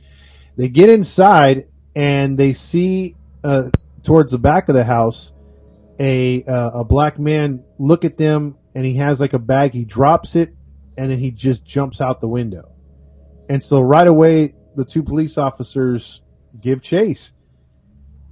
[0.56, 3.70] They get inside and they see uh,
[4.02, 5.32] towards the back of the house
[5.98, 9.72] a uh, a black man look at them and he has like a bag.
[9.72, 10.54] He drops it
[10.96, 12.72] and then he just jumps out the window.
[13.48, 16.22] And so right away, the two police officers
[16.60, 17.32] give chase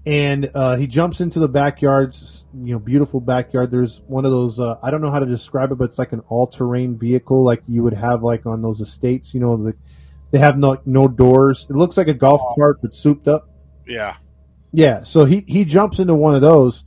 [0.07, 2.45] and uh, he jumps into the backyards.
[2.55, 3.73] You know, beautiful backyard.
[3.73, 4.61] There's one of those.
[4.61, 7.63] Uh, I don't know how to describe it, but it's like an all-terrain vehicle, like
[7.67, 9.35] you would have like on those estates.
[9.35, 9.75] You know, the,
[10.31, 11.67] they have no no doors.
[11.69, 13.51] It looks like a golf cart, but souped up.
[13.85, 14.17] Yeah.
[14.71, 15.03] Yeah.
[15.03, 16.85] So he he jumps into one of those,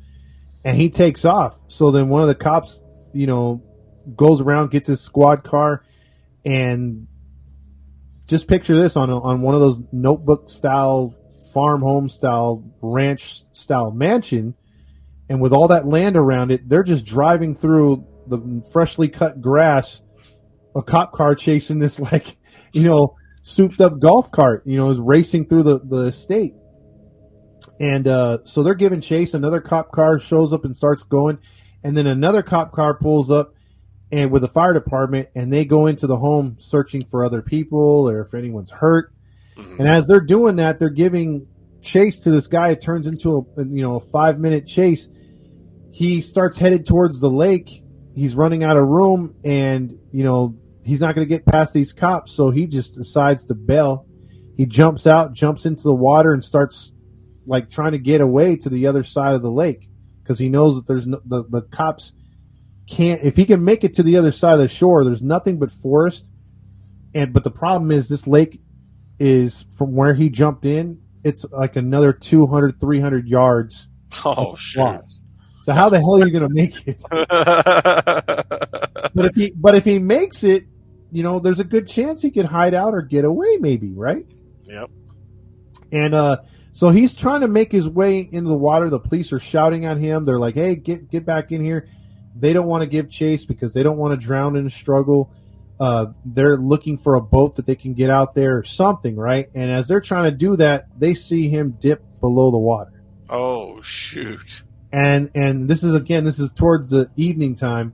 [0.63, 1.61] and he takes off.
[1.67, 3.61] So then one of the cops, you know,
[4.15, 5.84] goes around, gets his squad car,
[6.45, 7.07] and
[8.30, 11.15] just picture this on a, on one of those notebook style
[11.53, 14.55] farm home style ranch style mansion.
[15.27, 20.01] And with all that land around it they're just driving through the freshly cut grass
[20.75, 22.38] a cop car chasing this like
[22.71, 26.53] you know souped up golf cart you know is racing through the the estate
[27.80, 29.34] and uh, so they're giving chase.
[29.34, 31.39] Another cop car shows up and starts going.
[31.84, 33.53] And then another cop car pulls up
[34.12, 38.10] and with the fire department and they go into the home searching for other people
[38.10, 39.14] or if anyone's hurt
[39.55, 39.80] mm-hmm.
[39.80, 41.47] and as they're doing that, they're giving
[41.82, 42.70] chase to this guy.
[42.70, 45.07] It turns into a you know a five minute chase.
[45.91, 47.84] He starts headed towards the lake.
[48.16, 51.93] He's running out of room, and you know he's not going to get past these
[51.93, 52.32] cops.
[52.32, 54.05] So he just decides to bail.
[54.55, 56.93] He jumps out, jumps into the water, and starts
[57.45, 59.89] like trying to get away to the other side of the lake
[60.22, 62.14] because he knows that there's no, the the cops
[62.90, 63.22] can't.
[63.24, 65.72] If he can make it to the other side of the shore, there's nothing but
[65.72, 66.30] forest.
[67.14, 68.62] And but the problem is this lake
[69.20, 73.88] is from where he jumped in, it's like another 200, 300 yards.
[74.26, 75.08] Oh shit.
[75.62, 77.00] So how the hell are you going to make it?
[79.14, 80.66] But if he, but if he makes it,
[81.12, 84.26] you know, there's a good chance he could hide out or get away, maybe, right?
[84.64, 84.90] yep.
[85.92, 86.38] And uh,
[86.72, 88.90] so he's trying to make his way into the water.
[88.90, 90.26] The police are shouting at him.
[90.26, 91.88] They're like, "Hey, get get back in here!"
[92.36, 95.32] They don't want to give chase because they don't want to drown in a struggle.
[95.80, 99.49] Uh, they're looking for a boat that they can get out there or something, right?
[99.53, 103.01] And as they're trying to do that, they see him dip below the water.
[103.30, 104.63] Oh shoot.
[104.91, 107.93] And and this is again, this is towards the evening time,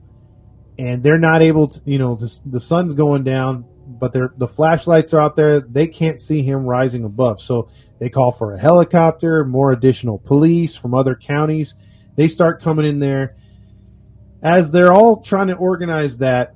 [0.78, 4.48] and they're not able to, you know, the, the sun's going down, but they're, the
[4.48, 5.60] flashlights are out there.
[5.60, 7.68] They can't see him rising above, so
[7.98, 11.74] they call for a helicopter, more additional police from other counties.
[12.16, 13.36] They start coming in there.
[14.46, 16.54] As they're all trying to organize that,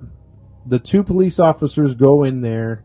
[0.64, 2.84] the two police officers go in there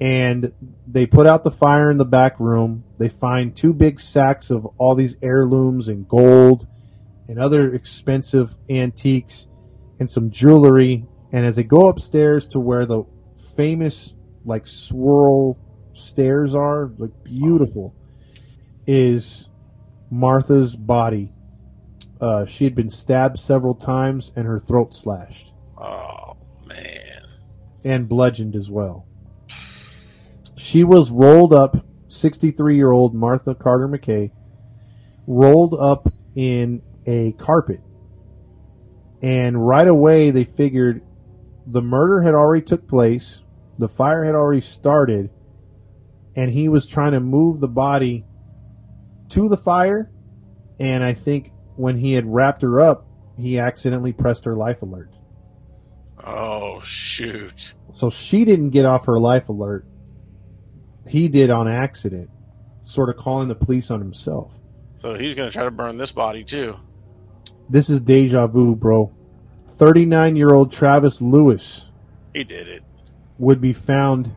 [0.00, 0.54] and
[0.86, 2.82] they put out the fire in the back room.
[2.96, 6.66] They find two big sacks of all these heirlooms and gold
[7.28, 9.46] and other expensive antiques
[10.00, 11.04] and some jewelry.
[11.30, 13.04] And as they go upstairs to where the
[13.54, 14.14] famous
[14.46, 15.58] like swirl
[15.92, 17.94] stairs are, like beautiful,
[18.86, 19.50] is
[20.10, 21.34] Martha's body.
[22.20, 27.22] Uh, she had been stabbed several times and her throat slashed Oh man.
[27.84, 29.06] and bludgeoned as well.
[30.56, 31.76] She was rolled up,
[32.08, 34.32] 63 year old Martha Carter McKay,
[35.26, 37.80] rolled up in a carpet.
[39.22, 41.02] And right away they figured
[41.66, 43.42] the murder had already took place,
[43.78, 45.30] the fire had already started,
[46.34, 48.24] and he was trying to move the body
[49.30, 50.10] to the fire.
[50.80, 53.06] And I think when he had wrapped her up,
[53.36, 55.10] he accidentally pressed her life alert.
[56.24, 57.74] Oh shoot.
[57.92, 59.86] So she didn't get off her life alert.
[61.08, 62.28] He did on accident,
[62.84, 64.58] sort of calling the police on himself.
[65.00, 66.76] So he's gonna try to burn this body too.
[67.70, 69.12] This is deja vu, bro.
[69.66, 71.88] 39 year old Travis Lewis
[72.34, 72.82] He did it.
[73.38, 74.34] would be found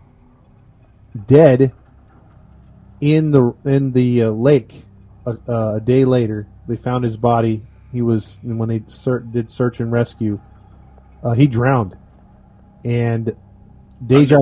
[1.26, 1.74] dead
[3.02, 4.84] in the in the uh, lake
[5.26, 6.48] a, uh, a day later.
[6.72, 7.64] They found his body.
[7.92, 10.40] He was when they ser- did search and rescue.
[11.22, 11.98] Uh, he drowned,
[12.86, 13.36] and
[14.06, 14.38] deja.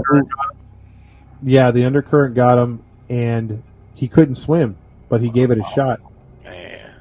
[1.42, 3.64] Yeah, the undercurrent got him, and
[3.96, 4.78] he couldn't swim,
[5.10, 6.02] but he gave it a shot.
[6.44, 6.92] Man.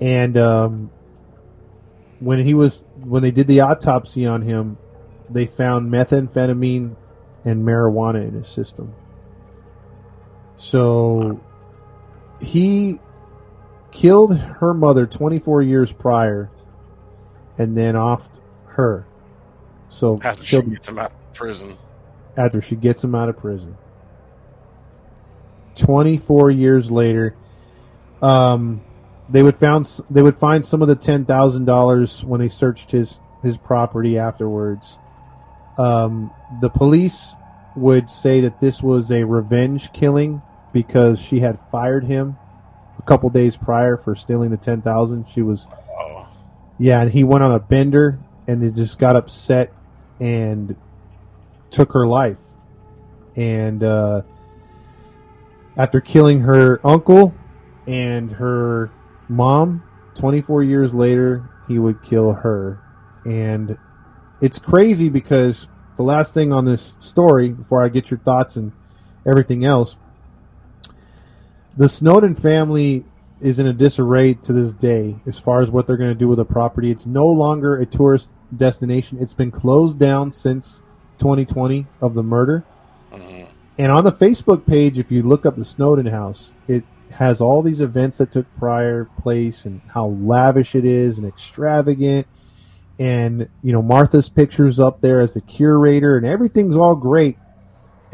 [0.00, 0.90] And um,
[2.20, 4.78] when he was when they did the autopsy on him,
[5.28, 6.96] they found methamphetamine
[7.44, 8.94] and marijuana in his system.
[10.56, 11.38] So
[12.40, 12.98] he
[13.94, 16.50] killed her mother 24 years prior,
[17.56, 19.06] and then offed her.
[19.88, 21.78] So After she gets him out of prison.
[22.36, 23.76] after she gets him out of prison.
[25.76, 27.34] 24 years later,
[28.22, 28.80] Um,
[29.28, 32.90] they would found they would find some of the ten thousand dollars when they searched
[32.90, 34.98] his his property afterwards.
[35.78, 36.30] Um,
[36.60, 37.34] the police
[37.76, 40.40] would say that this was a revenge killing
[40.72, 42.36] because she had fired him
[42.98, 45.28] a couple days prior for stealing the ten thousand.
[45.28, 45.66] She was
[45.98, 46.26] Oh,
[46.78, 49.72] yeah, and he went on a bender and it just got upset
[50.20, 50.76] and
[51.70, 52.38] took her life.
[53.36, 54.22] And uh,
[55.76, 57.34] after killing her uncle
[57.86, 58.90] and her
[59.28, 59.82] mom,
[60.16, 62.80] 24 years later, he would kill her.
[63.24, 63.78] And
[64.40, 65.66] it's crazy because
[65.96, 68.72] the last thing on this story, before I get your thoughts and
[69.26, 69.96] everything else,
[71.76, 73.04] the Snowden family
[73.40, 76.28] is in a disarray to this day as far as what they're going to do
[76.28, 76.90] with the property.
[76.90, 79.18] It's no longer a tourist destination.
[79.20, 80.82] It's been closed down since
[81.18, 82.64] 2020 of the murder.
[83.12, 83.46] mhm.
[83.76, 87.60] And on the Facebook page, if you look up the Snowden house, it has all
[87.60, 92.26] these events that took prior place and how lavish it is and extravagant.
[92.98, 97.36] And, you know, Martha's pictures up there as the curator and everything's all great.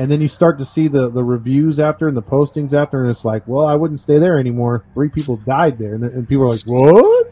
[0.01, 3.11] And then you start to see the, the reviews after and the postings after, and
[3.11, 4.83] it's like, well, I wouldn't stay there anymore.
[4.95, 5.95] Three people died there.
[5.95, 7.31] And, and people are like, what?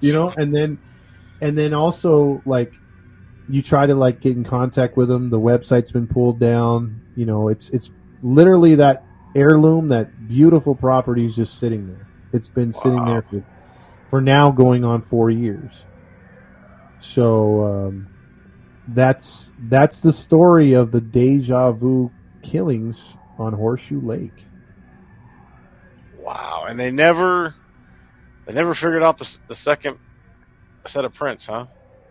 [0.00, 0.80] You know, and then,
[1.40, 2.74] and then also like,
[3.48, 5.30] you try to like get in contact with them.
[5.30, 7.00] The website's been pulled down.
[7.14, 9.04] You know, it's it's literally that
[9.36, 12.08] heirloom, that beautiful property is just sitting there.
[12.32, 13.44] It's been sitting there for
[14.10, 15.84] for now going on four years.
[16.98, 18.08] So um,
[18.88, 22.10] that's that's the story of the deja vu
[22.42, 24.46] killings on Horseshoe Lake.
[26.18, 26.66] wow.
[26.68, 27.54] And they never,
[28.46, 29.98] they never figured out the, the second
[30.86, 31.66] set of prints, huh?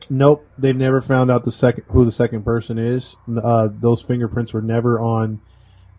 [0.09, 3.15] Nope, they've never found out the second who the second person is.
[3.27, 5.41] Uh, those fingerprints were never on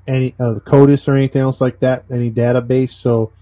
[0.06, 2.90] any uh, the CODIS or anything else like that, any database.
[2.90, 3.32] So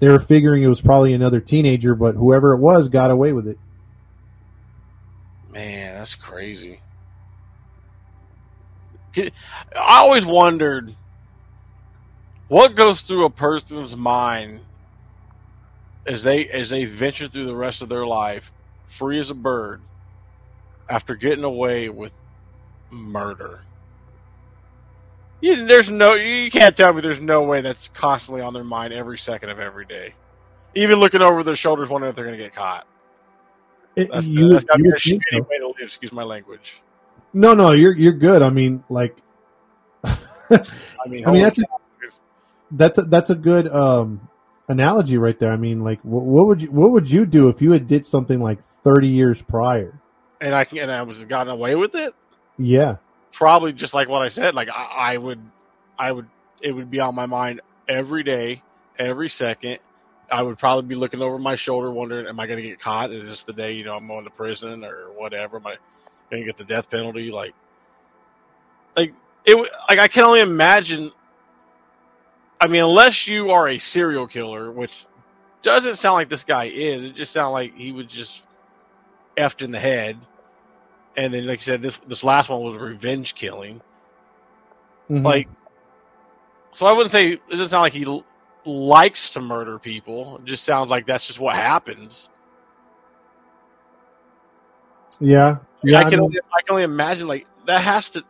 [0.00, 3.46] they were figuring it was probably another teenager, but whoever it was got away with
[3.46, 3.58] it.
[5.52, 6.80] Man, that's crazy.
[9.16, 10.94] I always wondered
[12.48, 14.62] what goes through a person's mind
[16.06, 18.52] as they as they venture through the rest of their life,
[18.98, 19.82] free as a bird,
[20.90, 22.12] after getting away with
[22.90, 23.62] murder.
[25.40, 28.92] You, there's no, you can't tell me there's no way that's constantly on their mind
[28.94, 30.14] every second of every day.
[30.74, 32.86] Even looking over their shoulders, wondering if they're going to get caught.
[33.96, 35.46] It- That's, you, that's you a shitty so.
[35.50, 35.76] way to live.
[35.80, 36.82] Excuse my language.
[37.36, 38.42] No, no, you're you're good.
[38.42, 39.16] I mean, like,
[40.04, 40.58] I
[41.06, 41.64] mean, I mean that's a,
[42.70, 44.28] that's a, that's a good um,
[44.68, 45.52] analogy right there.
[45.52, 48.06] I mean, like, what, what would you what would you do if you had did
[48.06, 50.00] something like thirty years prior?
[50.40, 52.14] and I can, and I was gotten away with it.
[52.58, 52.96] Yeah,
[53.32, 54.54] Probably just like what I said.
[54.54, 55.40] Like I, I would,
[55.98, 56.26] I would,
[56.62, 58.62] it would be on my mind every day,
[58.98, 59.78] every second.
[60.32, 63.12] I would probably be looking over my shoulder, wondering, "Am I going to get caught?
[63.12, 65.58] Is this the day you know I'm going to prison or whatever?
[65.58, 65.76] Am I
[66.30, 67.54] going to get the death penalty?" Like,
[68.96, 69.12] like
[69.44, 69.56] it,
[69.88, 71.12] like I can only imagine.
[72.60, 74.92] I mean, unless you are a serial killer, which
[75.62, 77.02] doesn't sound like this guy is.
[77.04, 78.42] It just sounds like he would just
[79.36, 80.16] effed in the head.
[81.16, 83.82] And then, like I said, this this last one was a revenge killing.
[85.10, 85.24] Mhm.
[85.24, 85.48] Like,
[86.72, 88.24] so I wouldn't say it doesn't sound like he l-
[88.64, 90.38] likes to murder people.
[90.38, 92.28] It just sounds like that's just what happens.
[95.20, 95.56] yeah,
[95.92, 95.98] yeah.
[95.98, 98.22] I I can mean- only, I can only imagine like that has to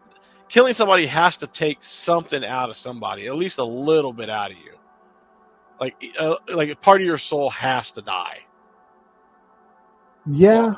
[0.49, 4.51] killing somebody has to take something out of somebody, at least a little bit out
[4.51, 4.73] of you.
[5.81, 8.39] Like, uh, like a part of your soul has to die.
[10.25, 10.75] Yeah.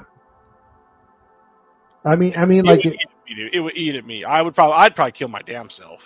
[2.05, 4.25] I mean, I mean, It like, would, at me, it would eat at me.
[4.25, 6.01] I would probably, I'd probably kill my damn self.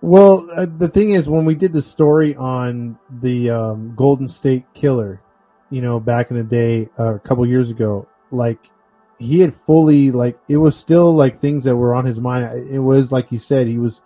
[0.00, 4.64] well, uh, the thing is, when we did the story on the um, Golden State
[4.74, 5.20] Killer,
[5.70, 8.58] you know, back in the day, uh, a couple years ago, like
[9.18, 12.70] he had fully, like, it was still like things that were on his mind.
[12.70, 14.02] It was like you said, he was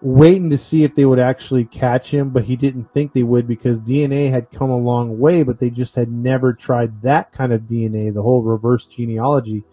[0.00, 3.46] waiting to see if they would actually catch him, but he didn't think they would
[3.46, 7.52] because DNA had come a long way, but they just had never tried that kind
[7.52, 9.64] of DNA, the whole reverse genealogy.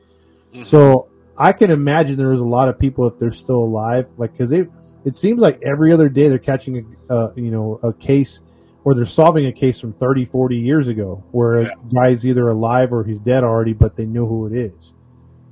[0.53, 0.63] Mhm.
[0.63, 1.07] So
[1.37, 4.51] I can imagine there was a lot of people if they're still alive, like because
[4.51, 4.69] it
[5.03, 8.41] it seems like every other day they're catching a uh, you know a case
[8.83, 11.67] or they're solving a case from 30, 40 years ago where Yeah.
[11.89, 14.93] a guy's either alive or he's dead already, but they know who it is.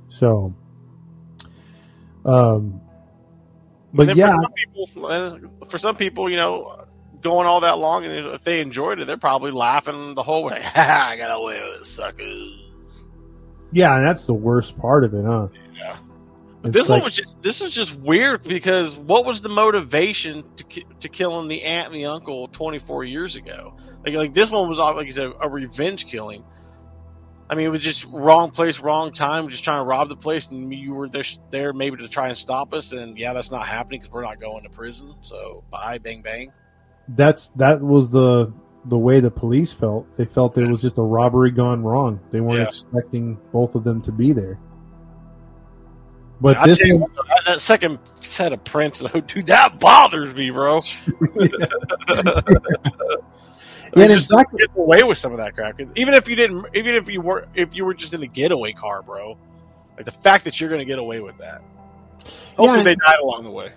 [0.08, 0.54] So,
[2.24, 2.80] um,
[3.92, 5.38] but yeah, for some, people, uh,
[5.70, 6.84] for some people, you know,
[7.22, 10.62] going all that long, and if they enjoyed it, they're probably laughing the whole way.
[10.74, 12.52] I got away with it, suckers.
[13.72, 15.48] yeah, and that's the worst part of it, huh?
[16.62, 20.64] It's this one was just this is just weird because what was the motivation to
[20.64, 23.76] ki- to killing the aunt and the uncle 24 years ago?
[24.04, 26.44] Like like this one was like you said a revenge killing.
[27.48, 29.48] I mean, it was just wrong place, wrong time.
[29.48, 32.36] Just trying to rob the place, and you were there, there maybe to try and
[32.38, 32.92] stop us.
[32.92, 35.14] And yeah, that's not happening because we're not going to prison.
[35.22, 36.52] So bye, bang, bang.
[37.08, 38.52] that's that was the
[38.84, 40.06] the way the police felt.
[40.16, 42.20] They felt it was just a robbery gone wrong.
[42.30, 42.66] They weren't Yeah.
[42.66, 44.58] expecting both of them to be there.
[46.40, 47.10] But I this one, what,
[47.46, 50.78] that, second set of prints, though, dude, that bothers me, bro.
[51.36, 51.48] Yeah,
[53.94, 55.80] and just exactly- get away with some of that crap.
[55.96, 58.72] Even if you didn't, even if you were, if you were just in a getaway
[58.72, 59.36] car, bro,
[59.96, 61.62] like the fact that you're going to get away with that.
[62.56, 63.72] Hopefully, and- they died along the way.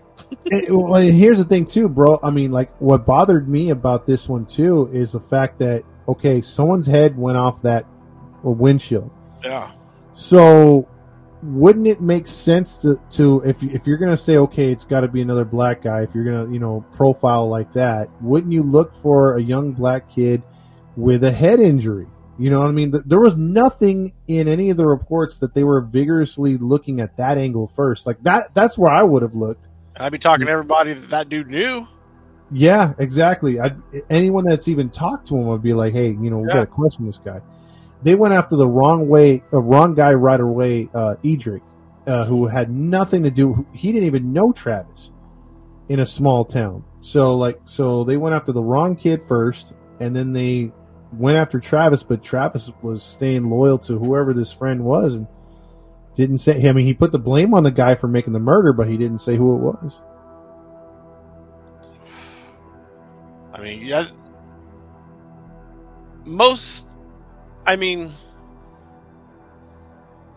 [0.46, 2.20] it- well, and here's the thing too, bro.
[2.24, 6.42] I mean, like what bothered me about this one too is the fact that okay,
[6.42, 7.86] someone's head went off that
[8.46, 9.10] uh, windshield.
[9.44, 9.72] Yeah,
[10.14, 10.88] So
[11.44, 15.08] wouldn't it make sense to, to if if you're gonna say okay, it's got to
[15.08, 16.02] be another black guy.
[16.04, 20.10] If you're gonna you know profile like that, wouldn't you look for a young black
[20.10, 20.42] kid
[20.96, 22.08] with a head injury?
[22.40, 22.92] You know what I mean?
[23.06, 27.38] There was nothing in any of the reports that they were vigorously looking at that
[27.38, 28.08] angle first.
[28.08, 29.68] Like that, that's where I would have looked.
[29.98, 31.88] I'd be talking to everybody that that dude knew.
[32.52, 33.60] Yeah, exactly.
[33.60, 33.72] I,
[34.10, 36.54] anyone that's even talked to him would be like, "Hey, you know, we Yeah.
[36.56, 37.40] got to question this guy."
[38.04, 40.90] They went after the wrong way, a wrong guy right away.
[40.94, 41.64] Uh, Edric,
[42.06, 43.66] uh, who had nothing to do.
[43.74, 45.12] He didn't even know Travis
[45.88, 46.84] in a small town.
[47.02, 50.72] So, like, so they went after the wrong kid first, and then they
[51.14, 52.04] went after Travis.
[52.04, 55.28] But Travis was staying loyal to whoever this friend was, and
[56.16, 56.68] didn't say.
[56.68, 58.98] I mean, he put the blame on the guy for making the murder, but he
[58.98, 60.02] didn't say who it was.
[63.54, 64.10] I mean, yeah,
[66.26, 66.88] most.
[67.66, 68.14] I mean,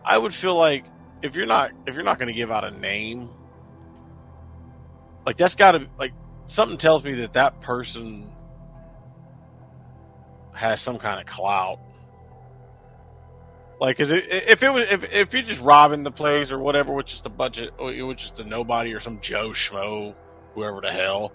[0.04, 0.84] I would feel like
[1.22, 3.30] if you're not if you're not going to give out a name,
[5.24, 6.12] like that's got to like
[6.46, 8.32] something tells me that that person
[10.54, 11.80] has some kind of clout.
[13.78, 16.94] Like, cause it, if it was if if you're just robbing the place or whatever
[16.94, 20.14] with just a budget, it was just a nobody or some Joe schmo,
[20.54, 21.32] whoever the hell,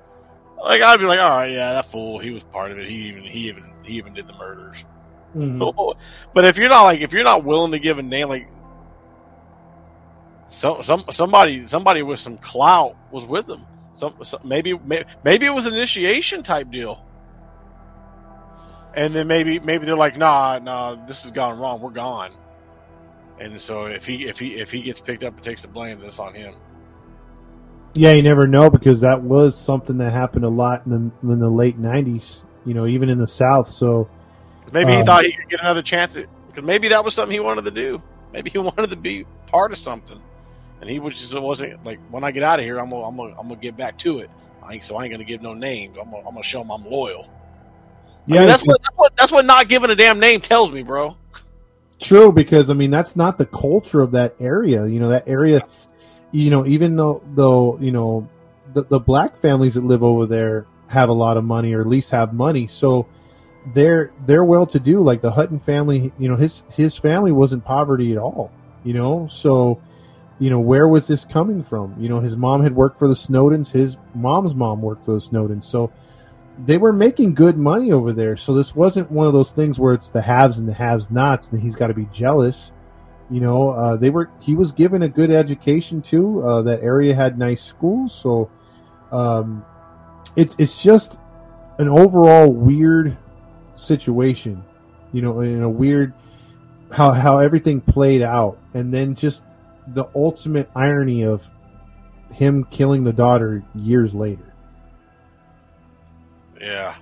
[0.63, 2.87] like I'd be like, all right, yeah, that fool, he was part of it.
[2.87, 4.83] He even he even he even did the murders.
[5.35, 5.95] Mhm.
[6.33, 8.47] but if you're not like if you're not willing to give a name, like
[10.49, 13.65] some some somebody somebody with some clout was with them.
[13.93, 17.03] Some, some maybe may- maybe it was an initiation type deal.
[18.95, 21.79] And then maybe maybe they're like, nah, nah, this has gone wrong.
[21.81, 22.31] We're gone.
[23.39, 25.99] And so if he if he if he gets picked up and takes the blame,
[26.01, 26.55] that's on him.
[27.93, 31.39] Yeah, you never know because that was something that happened a lot in the in
[31.39, 32.43] the late '90s.
[32.65, 33.67] You know, even in the South.
[33.67, 34.09] So
[34.71, 37.33] Maybe he Um, thought he could get another chance at because maybe that was something
[37.33, 38.03] he wanted to do.
[38.33, 40.21] Maybe he wanted to be part of something,
[40.81, 43.17] and he was just wasn't like when I get out of here, I'm gonna I'm
[43.17, 44.31] gonna, I'm gonna get back to it.
[44.63, 45.97] I ain't, so I ain't gonna give no names.
[45.99, 47.27] I'm gonna, I'm gonna show him I'm loyal.
[48.31, 50.71] I yeah, mean, that's what that's what that's what not giving a damn name tells
[50.71, 51.17] me, bro.
[52.01, 52.31] true.
[52.31, 54.85] Because I mean, that's not the culture of that area.
[54.87, 55.61] You know, that area.
[56.31, 58.29] You know, even though though you know
[58.73, 61.87] the the black families that live over there have a lot of money, or at
[61.87, 63.07] least have money, so
[63.67, 65.01] they're they're well to do.
[65.01, 68.51] Like the Hutton family, you know, his his family wasn't poverty at all.
[68.83, 69.81] You know, so
[70.39, 71.95] you know where was this coming from?
[71.99, 73.71] You know, his mom had worked for the Snowdens.
[73.71, 75.65] His mom's mom worked for the Snowdens.
[75.65, 75.91] So
[76.65, 78.35] they were making good money over there.
[78.37, 81.49] So this wasn't one of those things where it's the haves and the haves nots,
[81.49, 82.71] and he's got to be jealous.
[83.29, 84.29] You know, uh, they were.
[84.41, 86.41] He was given a good education too.
[86.41, 88.49] Uh, that area had nice schools, so
[89.11, 89.63] um,
[90.35, 91.17] it's it's just
[91.77, 93.17] an overall weird
[93.81, 94.63] situation.
[95.11, 96.13] You know, in a weird
[96.91, 99.43] how how everything played out, and then just
[99.87, 101.49] the ultimate irony of
[102.33, 104.53] him killing the daughter years later.
[106.59, 106.95] Yeah,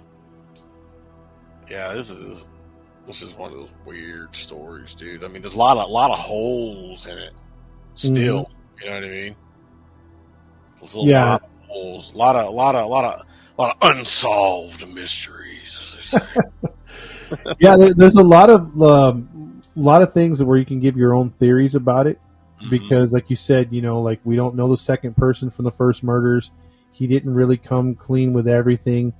[1.69, 1.93] yeah.
[1.93, 2.47] This is
[3.07, 5.23] this is one of those weird stories, dude.
[5.23, 8.15] I mean, there's a lot of lot of holes in it mm-hmm.
[8.15, 8.49] still.
[8.81, 9.35] You know what I mean?
[10.80, 11.26] There's a Yeah.
[11.26, 13.26] lot of holes, a lot of, a lot of, a lot of,
[13.57, 15.77] a lot of unsolved mysteries.
[15.81, 16.26] As they say.
[17.60, 20.97] yeah, there, there's a lot of um, a lot of things where you can give
[20.97, 22.19] your own theories about it
[22.61, 22.69] Mhm.
[22.69, 25.72] because, like you said, you know, like we don't know the second person from the
[25.72, 26.51] first murders.
[26.91, 29.14] He didn't really come clean with everything.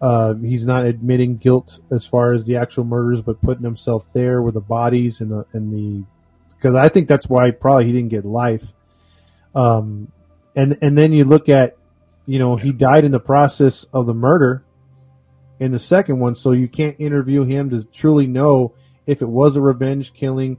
[0.00, 4.40] Uh, he's not admitting guilt as far as the actual murders, but putting himself there
[4.42, 6.04] with the bodies and the and the
[6.56, 8.72] because I think that's why probably he didn't get life.
[9.54, 10.10] Um,
[10.54, 11.76] and and then you look at,
[12.26, 14.62] you know, he died in the process of the murder
[15.58, 18.74] in the second one, so you can't interview him to truly know
[19.06, 20.58] if it was a revenge killing,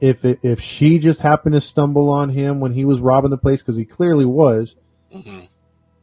[0.00, 3.38] if it, if she just happened to stumble on him when he was robbing the
[3.38, 4.76] place because he clearly was.
[5.12, 5.40] hmm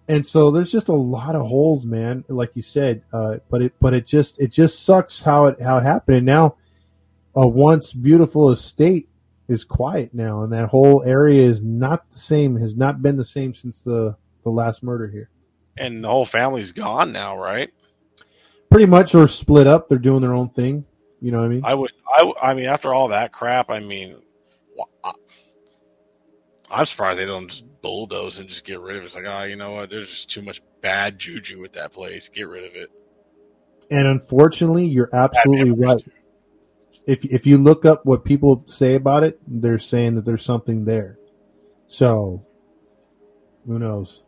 [0.07, 2.23] and so there's just a lot of holes, man.
[2.27, 5.77] Like you said, uh, but it but it just it just sucks how it how
[5.77, 6.17] it happened.
[6.17, 6.57] And now,
[7.35, 9.09] a once beautiful estate
[9.47, 12.55] is quiet now, and that whole area is not the same.
[12.57, 15.30] Has not been the same since the the last murder here.
[15.77, 17.73] And the whole family's gone now, right?
[18.76, 19.88] Pretty much, are split up.
[19.88, 20.84] They're doing their own thing.
[21.22, 21.61] You know what I mean?
[21.64, 21.91] I would,
[22.41, 24.18] I mean, after all that crap, I mean,
[25.02, 25.14] I-
[26.69, 29.06] I'm surprised they don't just bulldoze and just get rid of it.
[29.06, 29.89] It's like, oh, you know what?
[29.89, 32.30] There's just too much bad juju with that place.
[32.35, 32.89] Get rid of it.
[33.91, 36.03] and unfortunately, you're absolutely right.
[37.07, 40.84] If if you look up what people say about it, they're saying that there's something
[40.84, 41.18] there.
[41.88, 42.45] So,
[43.65, 44.23] who knows?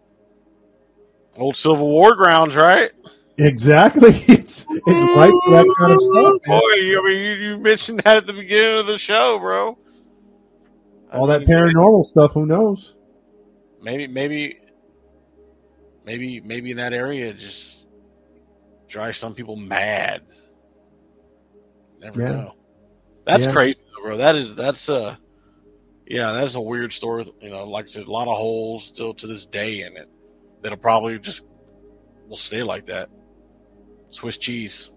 [1.38, 2.92] Old Civil War grounds, right?
[3.38, 4.12] Exactly.
[4.28, 6.36] It's it's right for that kind of stuff.
[6.48, 6.62] man.
[6.62, 9.78] Boy, you, I mean, you, you mentioned that at the beginning of the show, bro.
[11.12, 12.34] I All that mean, paranormal stuff.
[12.34, 12.96] Who knows?
[13.82, 14.58] Maybe, maybe,
[16.06, 17.86] maybe, maybe in that area, just
[18.90, 20.22] drives some people mad.
[22.00, 22.28] Never Yeah.
[22.28, 22.54] know.
[23.26, 23.52] That's Yeah.
[23.52, 24.18] crazy, bro.
[24.18, 25.16] That is that's uh
[26.08, 27.32] yeah, that's a weird story.
[27.42, 30.08] You know, like I said, a lot of holes still to this day in it
[30.62, 31.42] that'll probably just
[32.28, 33.10] will stay like that.
[34.18, 34.90] Swiss cheese.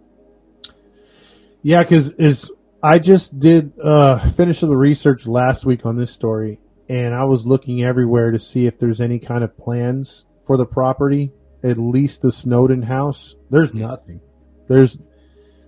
[1.63, 2.51] Yeah, because is
[2.83, 7.47] I just did uh finish the research last week on this story, and I was
[7.47, 11.33] looking everywhere to see if there's any kind of plans for the property.
[11.63, 13.37] At least the Snowden house.
[13.51, 14.23] There's nothing.
[14.67, 14.97] There's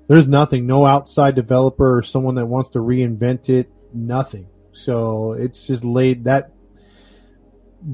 [0.09, 0.67] there's nothing.
[0.67, 3.71] No outside developer or someone that wants to reinvent it.
[3.93, 4.49] Nothing.
[4.73, 6.53] So it's just laid that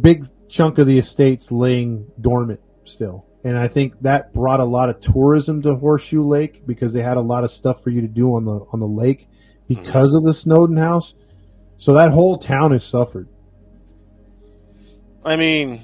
[0.01, 3.28] big chunk of the estate's laying dormant still.
[3.49, 7.17] And I think that brought a lot of tourism to Horseshoe Lake because they had
[7.17, 9.27] a lot of stuff for you to do on the on the lake
[9.67, 11.15] because of the Snowden house.
[11.79, 13.27] So that whole town has suffered.
[15.25, 15.83] I mean,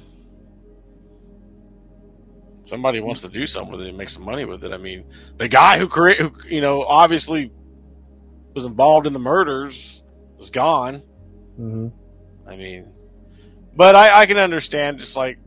[2.64, 4.70] somebody wants to do something with it and make some money with it.
[4.70, 5.06] I mean,
[5.38, 7.50] the guy who created, who you know, obviously
[8.54, 10.02] was involved in the murders
[10.38, 11.02] is gone.
[11.56, 11.88] hmm
[12.46, 12.92] I mean,
[13.74, 14.98] but I, I can understand.
[14.98, 15.38] Just like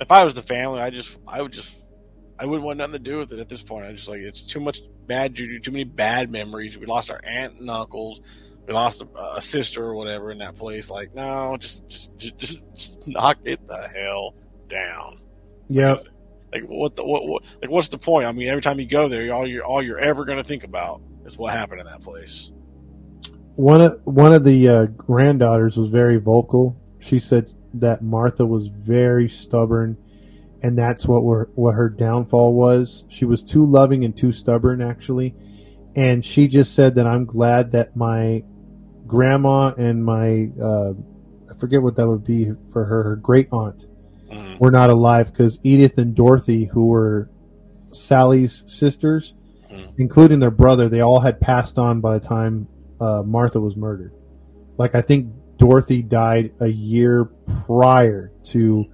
[0.00, 1.68] if I was the family, I just, I would just,
[2.38, 3.86] I wouldn't want nothing to do with it at this point.
[3.86, 6.76] I just like it's too much bad juju, too many bad memories.
[6.78, 8.20] We lost our aunt and uncles.
[8.66, 10.88] We lost a, a sister or whatever in that place.
[10.88, 14.34] Like, no, just, just, just, just, just knock it the hell
[14.68, 15.20] down.
[15.68, 16.04] Yep.
[16.52, 18.26] Like, what the, what, what, like, what's the point?
[18.26, 20.64] I mean, every time you go there, all you're, all you're ever going to think
[20.64, 22.52] about is what happened in that place.
[23.56, 26.80] One of one of the uh, granddaughters was very vocal.
[26.98, 29.96] She said that Martha was very stubborn,
[30.62, 33.04] and that's what were, what her downfall was.
[33.08, 35.34] She was too loving and too stubborn, actually.
[35.96, 38.42] And she just said that I'm glad that my
[39.06, 40.92] grandma and my uh,
[41.50, 43.86] I forget what that would be for her, her great aunt
[44.30, 44.60] Mm.
[44.60, 47.28] were not alive because Edith and Dorothy, who were
[47.90, 49.34] Sally's sisters,
[49.72, 49.88] Mhm.
[49.98, 52.68] including their brother, they all had passed on by the time
[53.00, 54.12] uh, Martha was murdered.
[54.78, 57.26] Like I think Dorothy died a year
[57.66, 58.86] prior to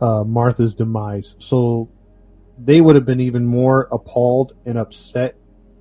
[0.00, 1.90] uh, Martha's demise, so
[2.58, 5.36] they would have been even more appalled and upset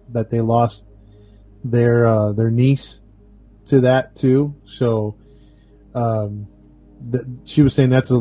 [0.09, 0.85] that they lost
[1.65, 2.99] their uh, their niece
[3.65, 4.55] to that too.
[4.65, 5.17] So.
[5.93, 6.47] Um,
[7.11, 8.15] th- she was saying that's a,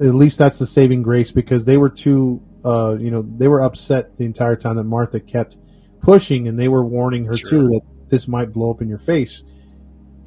[0.00, 3.62] at least that's the saving grace because they were too uh you know they were
[3.62, 5.56] upset the entire time that Martha kept
[6.00, 7.50] pushing and they were warning her Sure.
[7.50, 9.42] too that this might blow up in your face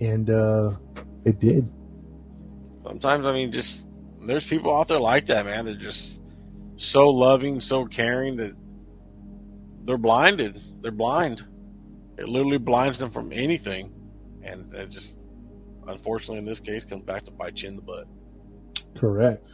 [0.01, 0.71] and uh
[1.25, 1.71] it did
[2.83, 3.85] Sometimes, I mean, just
[4.27, 5.65] there's people out there like that, man.
[5.65, 6.19] They're just
[6.75, 8.53] so loving, so caring that
[9.85, 10.61] they're blinded.
[10.81, 11.41] They're blind.
[12.17, 13.91] It literally blinds them from anything,
[14.43, 15.17] and it just,
[15.87, 18.05] unfortunately, in this case, comes back to bite you in the butt.
[18.95, 19.47] correct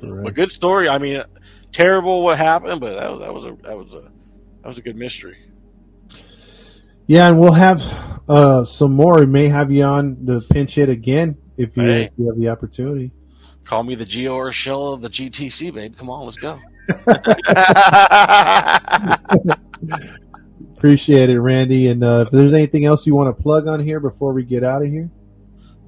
[0.00, 0.88] But good story.
[0.88, 1.22] I mean,
[1.72, 4.10] terrible what happened, but that was that was a that was a
[4.62, 5.36] that was a good mystery.
[7.06, 7.80] yeah and we'll have
[8.32, 12.04] uh some more we may have you on the pinch hit again if you, Hey.
[12.04, 13.10] if you have the opportunity
[13.64, 15.96] Call me the Geo or shell of the GTC, babe.
[15.96, 16.58] Come on, let's go.
[20.76, 24.00] appreciate it randy and uh if there's anything else you want to plug on here
[24.00, 25.08] before we get out of here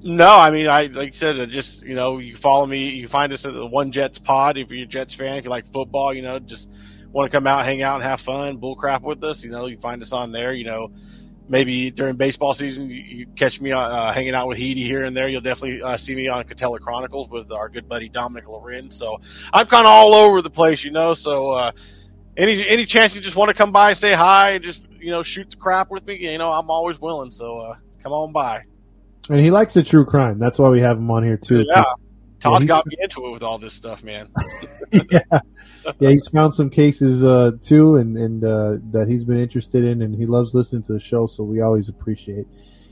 [0.03, 3.09] No, I mean, I like I said, uh, just you know, you follow me, you
[3.09, 5.73] find us at the One Jets Pod if you're a Jets fan, if you like
[5.73, 6.69] football, you know, just
[7.11, 9.43] want to come out, hang out, and have fun, bull crap with us.
[9.43, 10.53] You know, you find us on there.
[10.53, 10.93] You know,
[11.49, 15.17] maybe during baseball season, you, you catch me uh, hanging out with Heedy here and
[15.17, 15.29] there.
[15.29, 18.97] You'll definitely uh, see me on Catella Chronicles with our good buddy Dominic Lorenz.
[18.97, 19.21] So
[19.53, 21.15] I'm kind of all over the place, you know.
[21.15, 21.73] So uh,
[22.37, 25.11] any any chance you just want to come by, and say hi, and just you
[25.11, 27.31] know shoot the crap with me, you know, I'm always willing.
[27.31, 28.61] So uh, Come on by.
[29.31, 30.39] And he likes the true crime.
[30.39, 31.65] That's why we have him on here too.
[31.67, 31.85] Yeah.
[32.39, 34.29] Todd he's- got me into it with all this stuff, man.
[34.93, 35.41] yeah,
[35.99, 40.03] yeah, he's found some cases uh, too, and and uh, that he's been interested in,
[40.03, 41.27] and he loves listening to the show.
[41.27, 42.47] So we always appreciate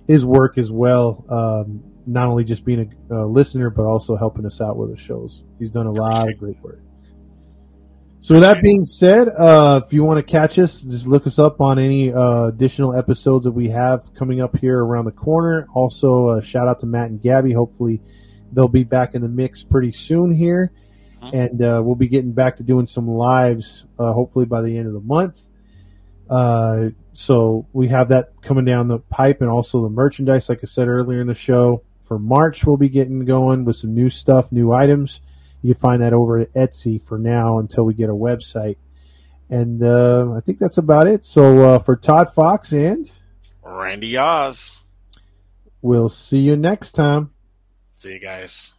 [0.07, 1.25] his work as well.
[1.29, 4.97] Um, not only just being a, a listener, but also helping us out with the
[4.97, 5.45] shows.
[5.59, 6.81] He's done a lot of great work.
[8.23, 11.41] So with that being said, uh, if you want to catch us, just look us
[11.41, 15.67] up on any uh, additional episodes that we have coming up here around the corner.
[15.75, 17.53] Also, uh, shout out to Matt and Gabby.
[17.53, 18.01] Hopefully,
[18.53, 20.73] they'll be back in the mix pretty soon here,
[21.33, 23.87] and uh, we'll be getting back to doing some lives.
[23.99, 25.43] Uh, hopefully by the end of the month.
[26.29, 30.49] Uh, so we have that coming down the pipe, and also the merchandise.
[30.49, 33.95] Like I said earlier in the show, for March we'll be getting going with some
[33.95, 35.21] new stuff, new items.
[35.61, 38.77] You can find that over at Etsy for now until we get a website.
[39.49, 41.25] And uh, I think that's about it.
[41.25, 43.11] So uh, for Todd Fox, and
[43.63, 44.81] Randy Oz.
[45.83, 47.31] we'll see you next time.
[47.97, 48.73] See you guys.